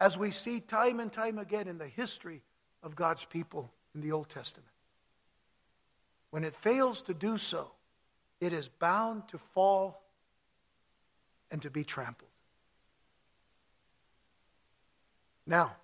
[0.00, 2.42] as we see time and time again in the history
[2.82, 4.70] of God's people in the Old Testament,
[6.30, 7.72] when it fails to do so,
[8.40, 10.00] it is bound to fall
[11.50, 12.30] and to be trampled.
[15.46, 15.76] Now,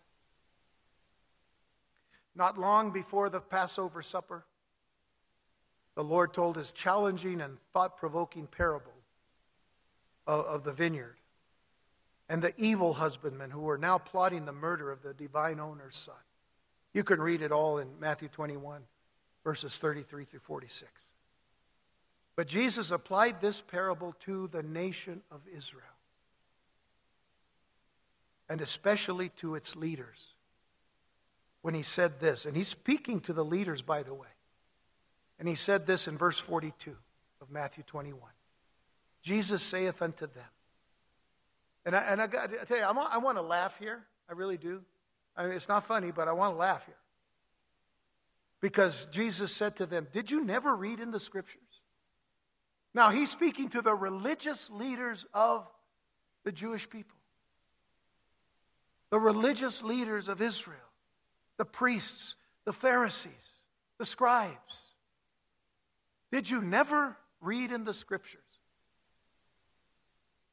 [2.35, 4.45] not long before the Passover supper,
[5.95, 8.93] the Lord told his challenging and thought provoking parable
[10.27, 11.17] of, of, the vineyard
[12.29, 16.15] and the evil husbandmen who were now plotting the murder of the divine owner's son.
[16.93, 18.83] You can read it all in Matthew 21,
[19.45, 20.91] verses 33 through 46.
[22.37, 25.85] But Jesus applied this parable to the nation of Israel,
[28.49, 30.34] and especially to its leaders
[31.65, 32.45] when he said this.
[32.45, 34.29] And he's speaking to the leaders, by the way.
[35.39, 36.95] And he said this in verse 42
[37.41, 38.21] of Matthew 21.
[39.23, 40.45] Jesus saith unto them,
[41.87, 44.05] and I, and I got to tell you, I want, I want to laugh here.
[44.29, 44.83] I really do.
[45.35, 46.99] I mean, it's not funny, but I want to laugh here.
[48.61, 51.63] Because Jesus said to them, Did you never read in the scriptures?
[52.93, 55.67] Now, he's speaking to the religious leaders of
[56.45, 57.17] the Jewish people,
[59.09, 60.77] the religious leaders of Israel
[61.57, 63.33] the priests, the Pharisees,
[63.99, 64.55] the scribes.
[66.33, 68.41] Did you never read in the scriptures?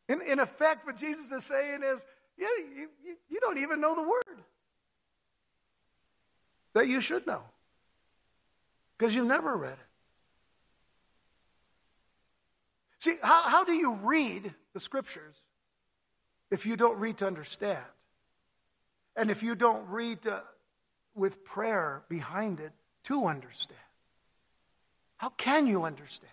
[0.07, 2.05] In, in effect, what Jesus is saying is,
[2.37, 4.43] yeah, you, you, you don't even know the word
[6.73, 7.43] that you should know
[8.97, 9.79] because you've never read it.
[12.99, 15.35] See, how, how do you read the scriptures
[16.51, 17.83] if you don't read to understand?
[19.15, 20.43] And if you don't read to
[21.15, 22.71] with prayer behind it
[23.05, 23.79] to understand.
[25.17, 26.31] How can you understand?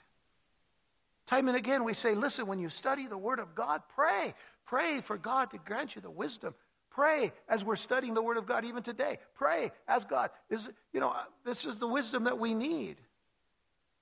[1.27, 4.35] Time and again, we say, listen, when you study the Word of God, pray.
[4.65, 6.55] Pray for God to grant you the wisdom.
[6.91, 9.19] Pray as we're studying the Word of God even today.
[9.35, 12.97] Pray as God is, you know, uh, this is the wisdom that we need.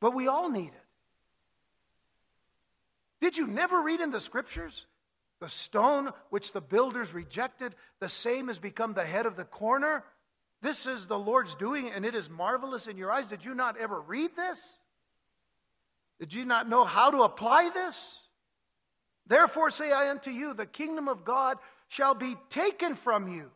[0.01, 0.85] But we all need it.
[3.21, 4.87] Did you never read in the Scriptures?
[5.41, 10.05] The stone which the builders rejected, the same has become the head of the corner.
[10.63, 13.29] This is the Lord's doing, and it is marvelous in your eyes.
[13.29, 14.77] Did you not ever read this?
[16.19, 18.21] Did you not know how to apply this?
[19.27, 23.51] Therefore say I unto you, the kingdom of God shall be taken from you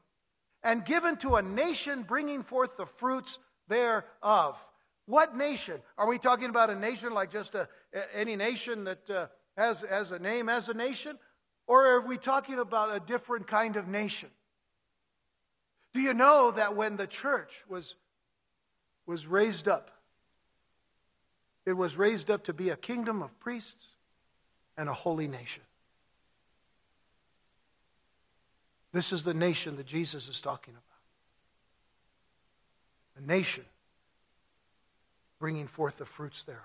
[0.62, 3.38] and given to a nation bringing forth the fruits
[3.68, 4.58] thereof.
[5.06, 5.80] What nation?
[5.96, 7.68] Are we talking about a nation like just a,
[8.14, 9.26] any nation that uh,
[9.56, 11.18] has, has a name as a nation?
[11.66, 14.28] Or are we talking about a different kind of nation?
[15.92, 17.96] Do you know that when the church was,
[19.06, 19.90] was raised up,
[21.66, 23.94] it was raised up to be a kingdom of priests
[24.76, 25.62] and a holy nation?
[28.92, 30.84] This is the nation that Jesus is talking about.
[33.22, 33.64] A nation
[35.38, 36.62] bringing forth the fruits thereof.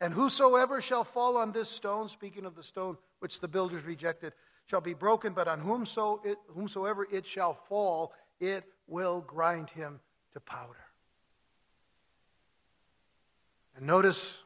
[0.00, 4.34] And whosoever shall fall on this stone, speaking of the stone which the builders rejected,
[4.66, 10.00] shall be broken, but on whomso it, whomsoever it shall fall, it will grind him
[10.32, 10.86] to powder.
[13.76, 14.36] And notice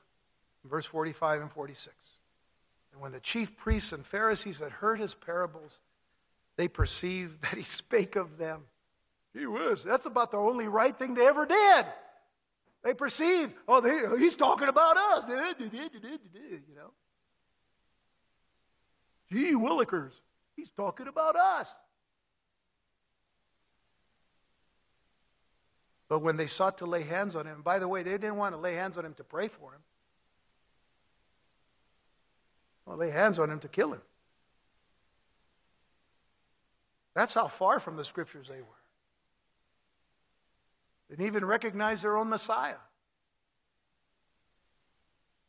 [0.64, 1.95] verse 45 and 46.
[2.93, 5.79] And when the chief priests and Pharisees had heard his parables,
[6.57, 8.62] they perceived that he spake of them.
[9.33, 9.85] He was.
[9.85, 11.87] That's about the only right thing they ever did.
[12.83, 15.25] They perceived, oh, they, he's talking about us.
[15.61, 16.91] You know.
[19.33, 20.12] Gee willikers,
[20.57, 21.70] he's talking about us.
[26.09, 28.55] But when they sought to lay hands on him, by the way, they didn't want
[28.55, 29.81] to lay hands on him to pray for him.
[32.85, 34.03] Well, lay hands on him to kill him.
[37.14, 38.66] That's how far from the scriptures they were.
[41.09, 42.74] They didn't even recognize their own Messiah.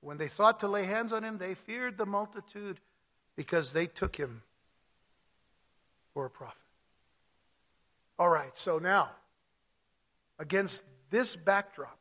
[0.01, 2.79] When they sought to lay hands on him, they feared the multitude
[3.35, 4.41] because they took him
[6.13, 6.57] for a prophet.
[8.19, 9.09] All right, so now,
[10.37, 11.97] against this backdrop,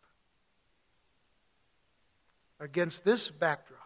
[2.59, 3.81] against this backdrop,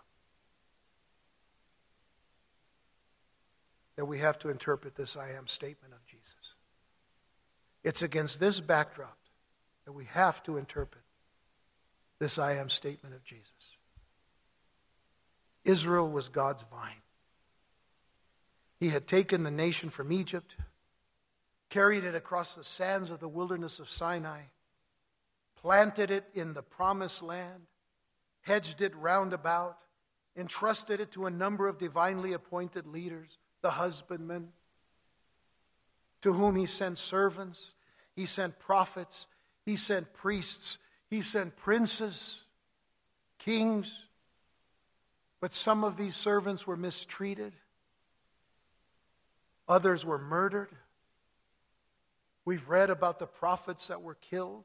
[3.96, 6.54] that we have to interpret this I am statement of Jesus.
[7.84, 9.16] It's against this backdrop
[9.84, 11.04] that we have to interpret
[12.18, 13.52] this I am statement of Jesus.
[15.64, 17.03] Israel was God's vine.
[18.84, 20.56] He had taken the nation from Egypt,
[21.70, 24.42] carried it across the sands of the wilderness of Sinai,
[25.56, 27.62] planted it in the promised land,
[28.42, 29.78] hedged it round about,
[30.36, 34.48] entrusted it to a number of divinely appointed leaders, the husbandmen,
[36.20, 37.72] to whom he sent servants,
[38.14, 39.26] he sent prophets,
[39.64, 40.76] he sent priests,
[41.08, 42.42] he sent princes,
[43.38, 44.08] kings.
[45.40, 47.54] But some of these servants were mistreated,
[49.68, 50.70] others were murdered.
[52.44, 54.64] We've read about the prophets that were killed.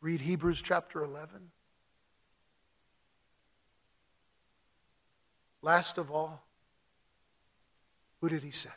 [0.00, 1.50] Read Hebrews chapter 11.
[5.62, 6.44] Last of all,
[8.20, 8.74] who did he send?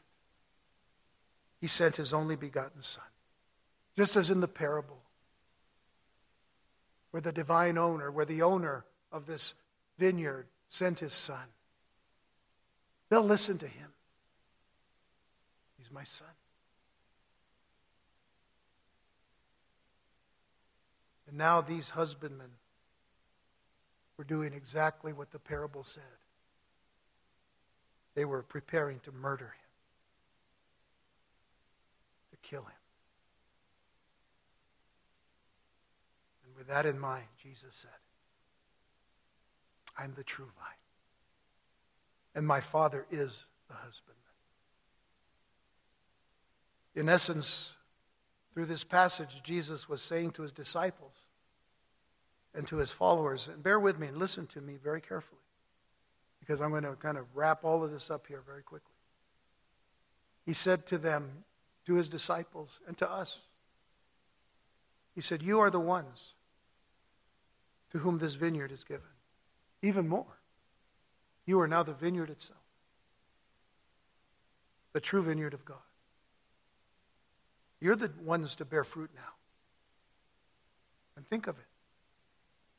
[1.60, 3.04] He sent his only begotten Son.
[3.96, 5.02] Just as in the parable,
[7.12, 9.54] where the divine owner, where the owner of this
[10.00, 11.46] vineyard sent his Son.
[13.12, 13.90] They'll listen to him.
[15.78, 16.30] He's my son.
[21.28, 22.52] And now these husbandmen
[24.16, 26.04] were doing exactly what the parable said.
[28.16, 29.72] They were preparing to murder him,
[32.32, 32.72] to kill him.
[36.46, 37.92] And with that in mind, Jesus said,
[39.98, 40.81] I'm the true vine,
[42.34, 44.18] and my Father is the husbandman.
[46.96, 47.74] In essence,
[48.54, 51.14] through this passage, Jesus was saying to his disciples
[52.54, 55.40] and to his followers, and bear with me and listen to me very carefully
[56.40, 58.92] because I'm going to kind of wrap all of this up here very quickly.
[60.46, 61.44] He said to them,
[61.86, 63.42] to his disciples, and to us,
[65.14, 66.34] He said, You are the ones
[67.92, 69.10] to whom this vineyard is given.
[69.82, 70.38] Even more,
[71.52, 72.64] you are now the vineyard itself,
[74.94, 75.78] the true vineyard of God.
[77.82, 79.34] You're the ones to bear fruit now.
[81.18, 81.66] And think of it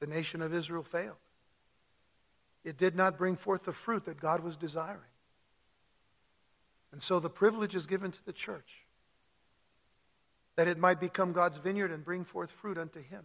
[0.01, 1.21] the nation of Israel failed
[2.65, 5.13] it did not bring forth the fruit that God was desiring.
[6.93, 8.87] And so the privilege is given to the church
[10.57, 13.25] that it might become God's vineyard and bring forth fruit unto him.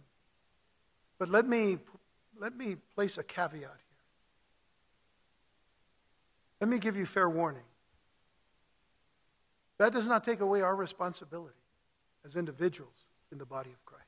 [1.18, 1.78] But let me,
[2.38, 3.80] let me place a caveat.
[6.60, 7.62] Let me give you fair warning.
[9.78, 11.54] That does not take away our responsibility
[12.24, 14.04] as individuals in the body of Christ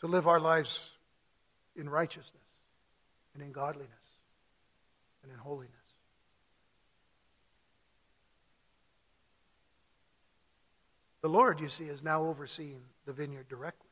[0.00, 0.90] to live our lives
[1.74, 2.30] in righteousness
[3.32, 3.90] and in godliness
[5.22, 5.72] and in holiness.
[11.22, 13.88] The Lord, you see, is now overseeing the vineyard directly.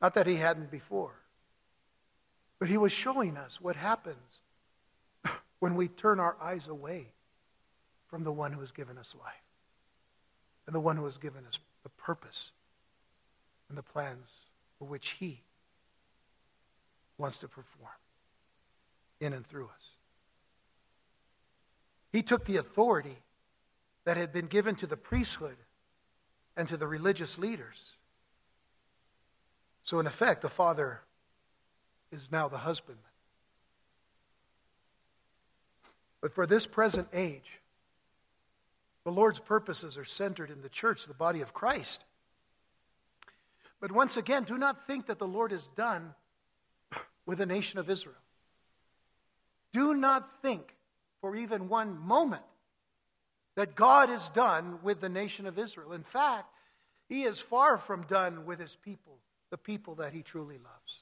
[0.00, 1.21] Not that he hadn't before,
[2.62, 4.40] but he was showing us what happens
[5.58, 7.08] when we turn our eyes away
[8.06, 9.34] from the one who has given us life
[10.68, 12.52] and the one who has given us the purpose
[13.68, 14.30] and the plans
[14.78, 15.40] for which he
[17.18, 17.90] wants to perform
[19.18, 19.96] in and through us.
[22.12, 23.16] He took the authority
[24.04, 25.56] that had been given to the priesthood
[26.56, 27.94] and to the religious leaders.
[29.82, 31.00] So, in effect, the father
[32.12, 33.04] is now the husbandman.
[36.20, 37.60] But for this present age,
[39.04, 42.04] the Lord's purposes are centered in the church, the body of Christ.
[43.80, 46.14] But once again, do not think that the Lord is done
[47.26, 48.14] with the nation of Israel.
[49.72, 50.76] Do not think
[51.20, 52.44] for even one moment
[53.56, 55.92] that God is done with the nation of Israel.
[55.92, 56.46] In fact,
[57.08, 59.18] he is far from done with his people,
[59.50, 61.01] the people that he truly loves.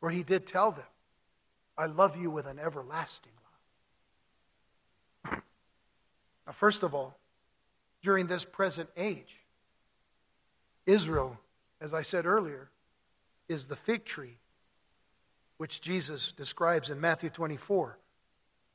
[0.00, 0.84] For he did tell them,
[1.76, 3.32] I love you with an everlasting
[5.24, 5.42] love.
[6.46, 7.16] now, first of all,
[8.02, 9.38] during this present age,
[10.86, 11.38] Israel,
[11.80, 12.70] as I said earlier,
[13.48, 14.38] is the fig tree
[15.58, 17.98] which Jesus describes in Matthew 24,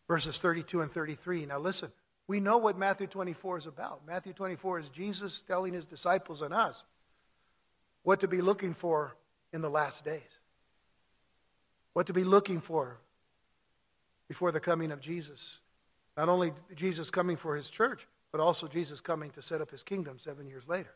[0.07, 1.45] verses 32 and 33.
[1.45, 1.89] Now, listen,
[2.27, 4.01] we know what Matthew 24 is about.
[4.05, 6.83] Matthew 24 is Jesus telling his disciples and us
[8.03, 9.15] what to be looking for
[9.53, 10.21] in the last days,
[11.93, 12.97] what to be looking for
[14.27, 15.59] before the coming of Jesus.
[16.17, 19.83] Not only Jesus coming for his church, but also Jesus coming to set up his
[19.83, 20.93] kingdom seven years later.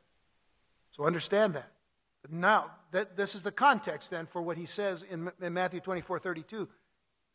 [0.91, 1.71] So understand that.
[2.29, 6.19] Now, that, this is the context then for what he says in, in Matthew 24
[6.19, 6.67] 32,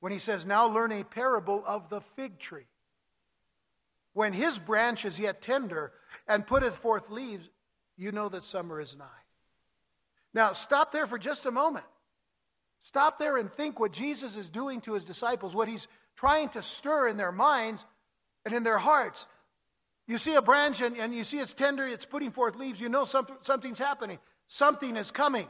[0.01, 2.67] when he says, Now learn a parable of the fig tree.
[4.13, 5.93] when his branch is yet tender
[6.29, 7.49] and putteth forth leaves,
[7.97, 9.07] you know that summer is nigh.
[10.35, 11.87] Now, stop there for just a moment.
[12.83, 16.63] Stop there and think what Jesus is doing to his disciples, what he's trying to
[16.63, 17.85] stir in their minds
[18.45, 19.27] and in their hearts.
[20.09, 22.89] You see a branch and, and you see it's tender, it's putting forth leaves, you
[22.89, 24.19] know something, something's happening.
[24.49, 25.47] Something is coming.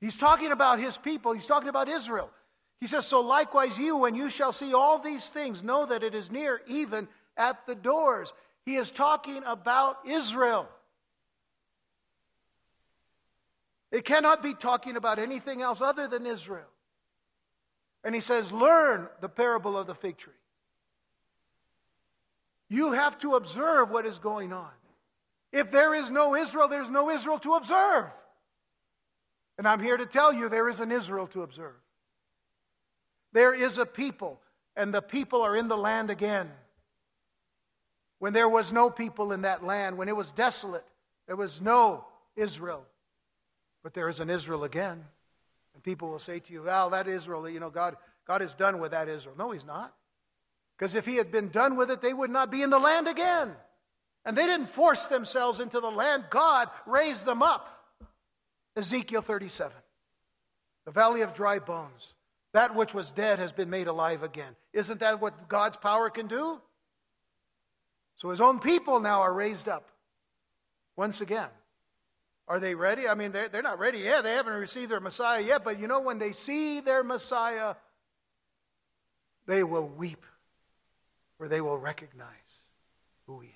[0.00, 2.30] He's talking about his people, he's talking about Israel.
[2.78, 6.14] He says, So likewise, you, when you shall see all these things, know that it
[6.14, 8.34] is near, even at the doors.
[8.66, 10.68] He is talking about Israel.
[13.94, 16.66] It cannot be talking about anything else other than Israel.
[18.02, 20.32] And he says, Learn the parable of the fig tree.
[22.68, 24.72] You have to observe what is going on.
[25.52, 28.06] If there is no Israel, there's no Israel to observe.
[29.58, 31.76] And I'm here to tell you there is an Israel to observe.
[33.32, 34.40] There is a people,
[34.74, 36.50] and the people are in the land again.
[38.18, 40.84] When there was no people in that land, when it was desolate,
[41.28, 42.84] there was no Israel.
[43.84, 45.04] But there is an Israel again.
[45.74, 48.80] And people will say to you, well, that Israel, you know, God, God is done
[48.80, 49.36] with that Israel.
[49.38, 49.94] No, He's not.
[50.76, 53.06] Because if He had been done with it, they would not be in the land
[53.06, 53.52] again.
[54.24, 57.70] And they didn't force themselves into the land, God raised them up.
[58.74, 59.72] Ezekiel 37.
[60.86, 62.14] The valley of dry bones.
[62.54, 64.56] That which was dead has been made alive again.
[64.72, 66.60] Isn't that what God's power can do?
[68.16, 69.90] So his own people now are raised up
[70.96, 71.48] once again.
[72.46, 73.08] Are they ready?
[73.08, 74.22] I mean, they're, they're not ready yet.
[74.22, 75.64] They haven't received their Messiah yet.
[75.64, 77.74] But you know, when they see their Messiah,
[79.46, 80.24] they will weep,
[81.38, 82.28] for they will recognize
[83.26, 83.54] who he is.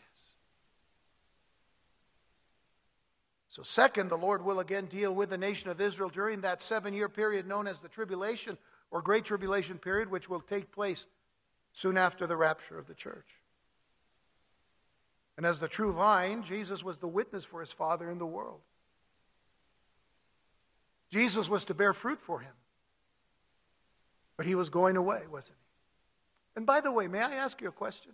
[3.49, 6.95] So, second, the Lord will again deal with the nation of Israel during that seven
[6.95, 8.57] year period known as the tribulation
[8.91, 11.07] or Great Tribulation period, which will take place
[11.72, 13.26] soon after the rapture of the church.
[15.36, 18.61] And as the true vine, Jesus was the witness for his Father in the world.
[21.11, 22.52] Jesus was to bear fruit for him.
[24.36, 25.64] But he was going away, wasn't he?
[26.56, 28.12] And by the way, may I ask you a question?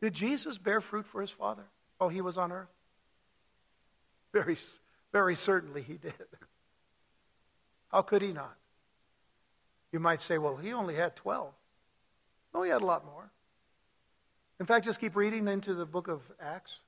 [0.00, 1.64] Did Jesus bear fruit for his Father
[1.98, 2.68] while he was on earth?
[4.32, 4.56] Very,
[5.12, 6.12] very certainly he did.
[7.90, 8.56] How could he not?
[9.92, 11.52] You might say, well, he only had 12.
[12.52, 13.30] No, he had a lot more.
[14.58, 16.80] In fact, just keep reading into the book of Acts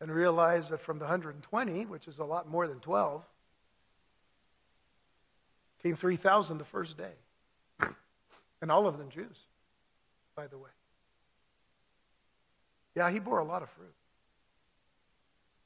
[0.00, 3.22] and realize that from the 120, which is a lot more than 12,
[5.84, 7.12] came 3,000 the first day.
[8.62, 9.36] And all of them Jews,
[10.34, 10.70] by the way.
[12.94, 13.92] Yeah, he bore a lot of fruit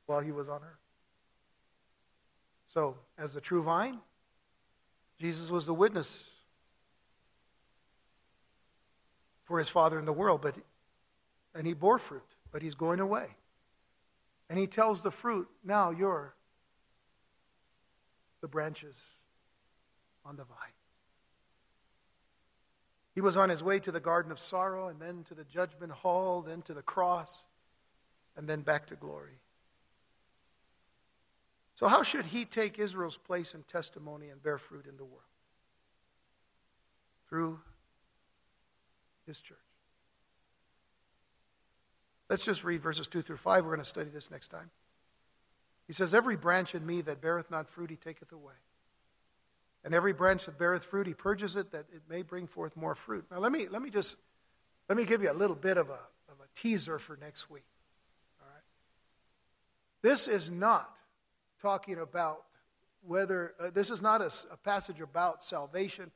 [0.06, 0.80] while he was on earth.
[2.66, 3.98] So, as the true vine,
[5.20, 6.28] Jesus was the witness
[9.44, 10.56] for his Father in the world, but
[11.54, 13.26] and he bore fruit, but he's going away.
[14.50, 16.34] And he tells the fruit, now you're
[18.40, 19.12] the branches
[20.28, 20.56] on the vine.
[23.14, 25.90] He was on his way to the Garden of Sorrow, and then to the judgment
[25.90, 27.46] hall, then to the cross,
[28.36, 29.40] and then back to glory.
[31.74, 35.22] So, how should he take Israel's place in testimony and bear fruit in the world?
[37.28, 37.60] Through
[39.26, 39.58] his church.
[42.28, 43.64] Let's just read verses 2 through 5.
[43.64, 44.70] We're going to study this next time.
[45.86, 48.54] He says, Every branch in me that beareth not fruit, he taketh away.
[49.88, 52.94] And every branch that beareth fruit, he purges it, that it may bring forth more
[52.94, 53.24] fruit.
[53.30, 54.16] Now, let me, let me just
[54.86, 55.94] let me give you a little bit of a,
[56.28, 57.64] of a teaser for next week.
[58.38, 58.62] All right?
[60.02, 60.98] This is not
[61.62, 62.44] talking about
[63.00, 66.10] whether, uh, this is not a, a passage about salvation,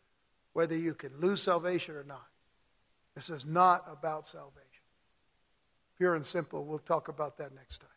[0.52, 2.26] whether you can lose salvation or not.
[3.14, 4.60] This is not about salvation.
[5.96, 6.66] Pure and simple.
[6.66, 7.88] We'll talk about that next time.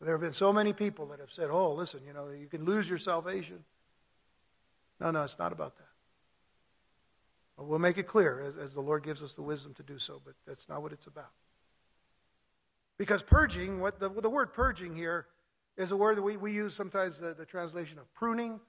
[0.00, 2.64] There have been so many people that have said, oh, listen, you know, you can
[2.64, 3.64] lose your salvation.
[5.00, 5.88] No, no, it's not about that.
[7.56, 9.98] But we'll make it clear as, as the Lord gives us the wisdom to do
[9.98, 11.30] so, but that's not what it's about.
[12.98, 15.26] Because purging, what the, the word purging here
[15.76, 18.60] is a word that we, we use sometimes the, the translation of pruning.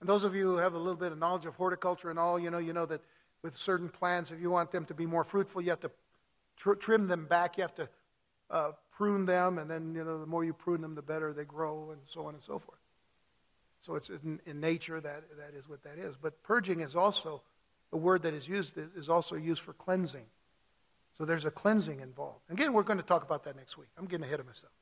[0.00, 2.38] And those of you who have a little bit of knowledge of horticulture and all,
[2.38, 3.02] you know, you know that
[3.42, 5.90] with certain plants, if you want them to be more fruitful, you have to
[6.56, 7.56] tr- trim them back.
[7.58, 7.88] You have to
[8.50, 11.44] uh, prune them, and then you know the more you prune them, the better they
[11.44, 12.78] grow, and so on and so forth.
[13.80, 16.16] So it's in, in nature that that is what that is.
[16.20, 17.42] But purging is also
[17.90, 20.26] the word that is used is also used for cleansing.
[21.16, 22.42] So there's a cleansing involved.
[22.50, 23.88] Again, we're going to talk about that next week.
[23.96, 24.72] I'm getting ahead of myself.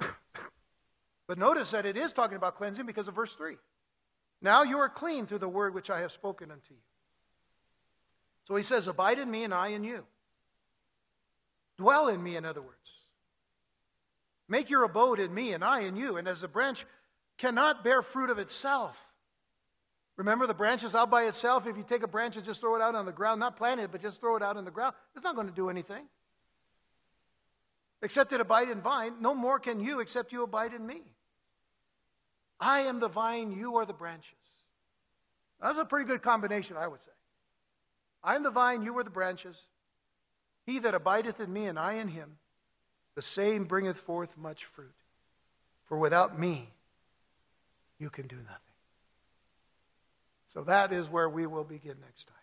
[1.26, 3.56] but notice that it is talking about cleansing because of verse 3.
[4.42, 6.80] Now you are clean through the word which I have spoken unto you.
[8.46, 10.04] So he says, Abide in me and I in you.
[11.78, 12.78] Dwell in me, in other words.
[14.48, 16.16] Make your abode in me and I in you.
[16.16, 16.84] And as a branch
[17.38, 18.96] cannot bear fruit of itself,
[20.16, 21.66] remember the branch is out by itself.
[21.66, 23.80] If you take a branch and just throw it out on the ground, not plant
[23.80, 26.04] it, but just throw it out on the ground, it's not going to do anything.
[28.02, 31.00] Except it abide in vine, no more can you except you abide in me.
[32.60, 34.28] I am the vine, you are the branches.
[35.60, 37.10] That's a pretty good combination, I would say.
[38.22, 39.56] I am the vine, you are the branches.
[40.66, 42.36] He that abideth in me and I in him,
[43.14, 44.94] the same bringeth forth much fruit.
[45.84, 46.73] For without me,
[48.04, 48.76] you can do nothing.
[50.46, 52.36] So that is where we will begin next time.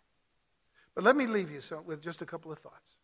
[0.95, 2.95] But let me leave you with just a couple of thoughts.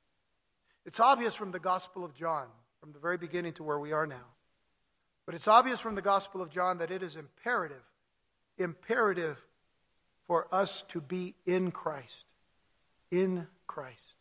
[0.84, 2.47] It's obvious from the Gospel of John,
[2.82, 4.26] from the very beginning to where we are now.
[5.28, 7.84] But it's obvious from the Gospel of John that it is imperative,
[8.58, 9.38] imperative
[10.26, 12.26] for us to be in Christ.
[13.12, 14.16] In Christ.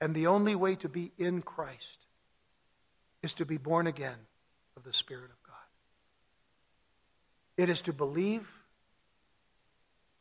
[0.00, 1.98] And the only way to be in Christ
[3.24, 4.28] is to be born again
[4.76, 5.37] of the Spirit of.
[7.58, 8.48] It is to believe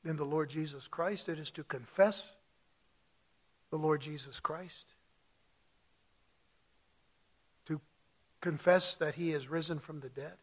[0.03, 2.31] in the Lord Jesus Christ, it is to confess
[3.69, 4.95] the Lord Jesus Christ,
[7.65, 7.79] to
[8.41, 10.33] confess that He is risen from the dead.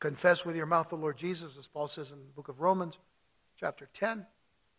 [0.00, 2.98] Confess with your mouth the Lord Jesus, as Paul says in the book of Romans,
[3.58, 4.26] chapter 10.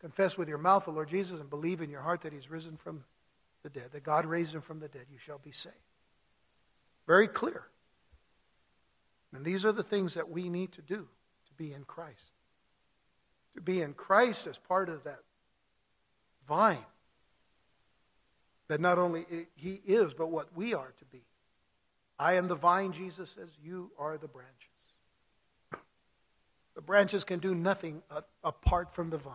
[0.01, 2.75] Confess with your mouth the Lord Jesus and believe in your heart that he's risen
[2.75, 3.05] from
[3.63, 5.73] the dead, that God raised him from the dead, you shall be saved.
[7.07, 7.63] Very clear.
[9.35, 11.07] And these are the things that we need to do
[11.47, 12.33] to be in Christ.
[13.55, 15.19] To be in Christ as part of that
[16.47, 16.85] vine
[18.67, 19.25] that not only
[19.55, 21.21] he is, but what we are to be.
[22.17, 24.53] I am the vine, Jesus says, you are the branches.
[26.73, 28.01] The branches can do nothing
[28.43, 29.33] apart from the vine.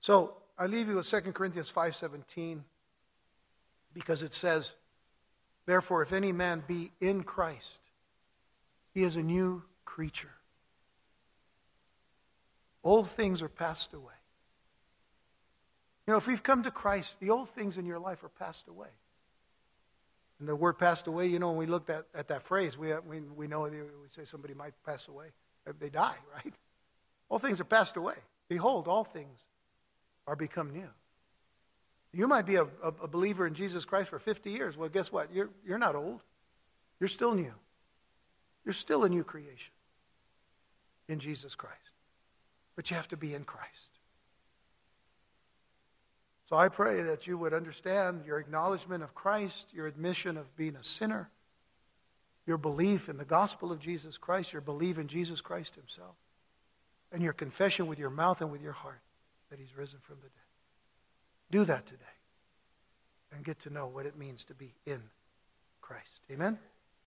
[0.00, 2.60] So I leave you with 2 Corinthians 5:17
[3.92, 4.74] because it says,
[5.70, 7.78] Therefore, if any man be in Christ,
[8.92, 10.34] he is a new creature.
[12.82, 14.18] Old things are passed away.
[16.08, 18.66] You know, if we've come to Christ, the old things in your life are passed
[18.66, 18.88] away.
[20.40, 22.92] And the word passed away, you know, when we looked at, at that phrase, we,
[23.06, 25.26] we, we know we say somebody might pass away.
[25.68, 26.54] Uh, they die, right?
[27.28, 28.16] All things are passed away.
[28.48, 29.38] Behold, all things
[30.26, 30.90] are become new.
[32.12, 34.76] You might be a, a, believer in Jesus Christ for 50 years.
[34.76, 35.32] Well, guess what?
[35.32, 36.20] You're, you're not old.
[36.98, 37.52] You're still new.
[38.64, 39.72] You're still a new creation
[41.08, 41.76] in Jesus Christ.
[42.74, 43.90] But you have to be in Christ.
[46.48, 50.74] So I pray that you would understand your acknowledgement of Christ, your admission of being
[50.74, 51.30] a sinner,
[52.44, 56.16] your belief in the gospel of Jesus Christ, your belief in Jesus Christ himself,
[57.12, 59.00] and your confession with your mouth and with your heart
[59.50, 60.39] that he's risen from the dead.
[61.50, 62.04] Do that today
[63.32, 65.02] and get to know what it means to be in
[65.80, 66.20] Christ.
[66.30, 66.58] Amen?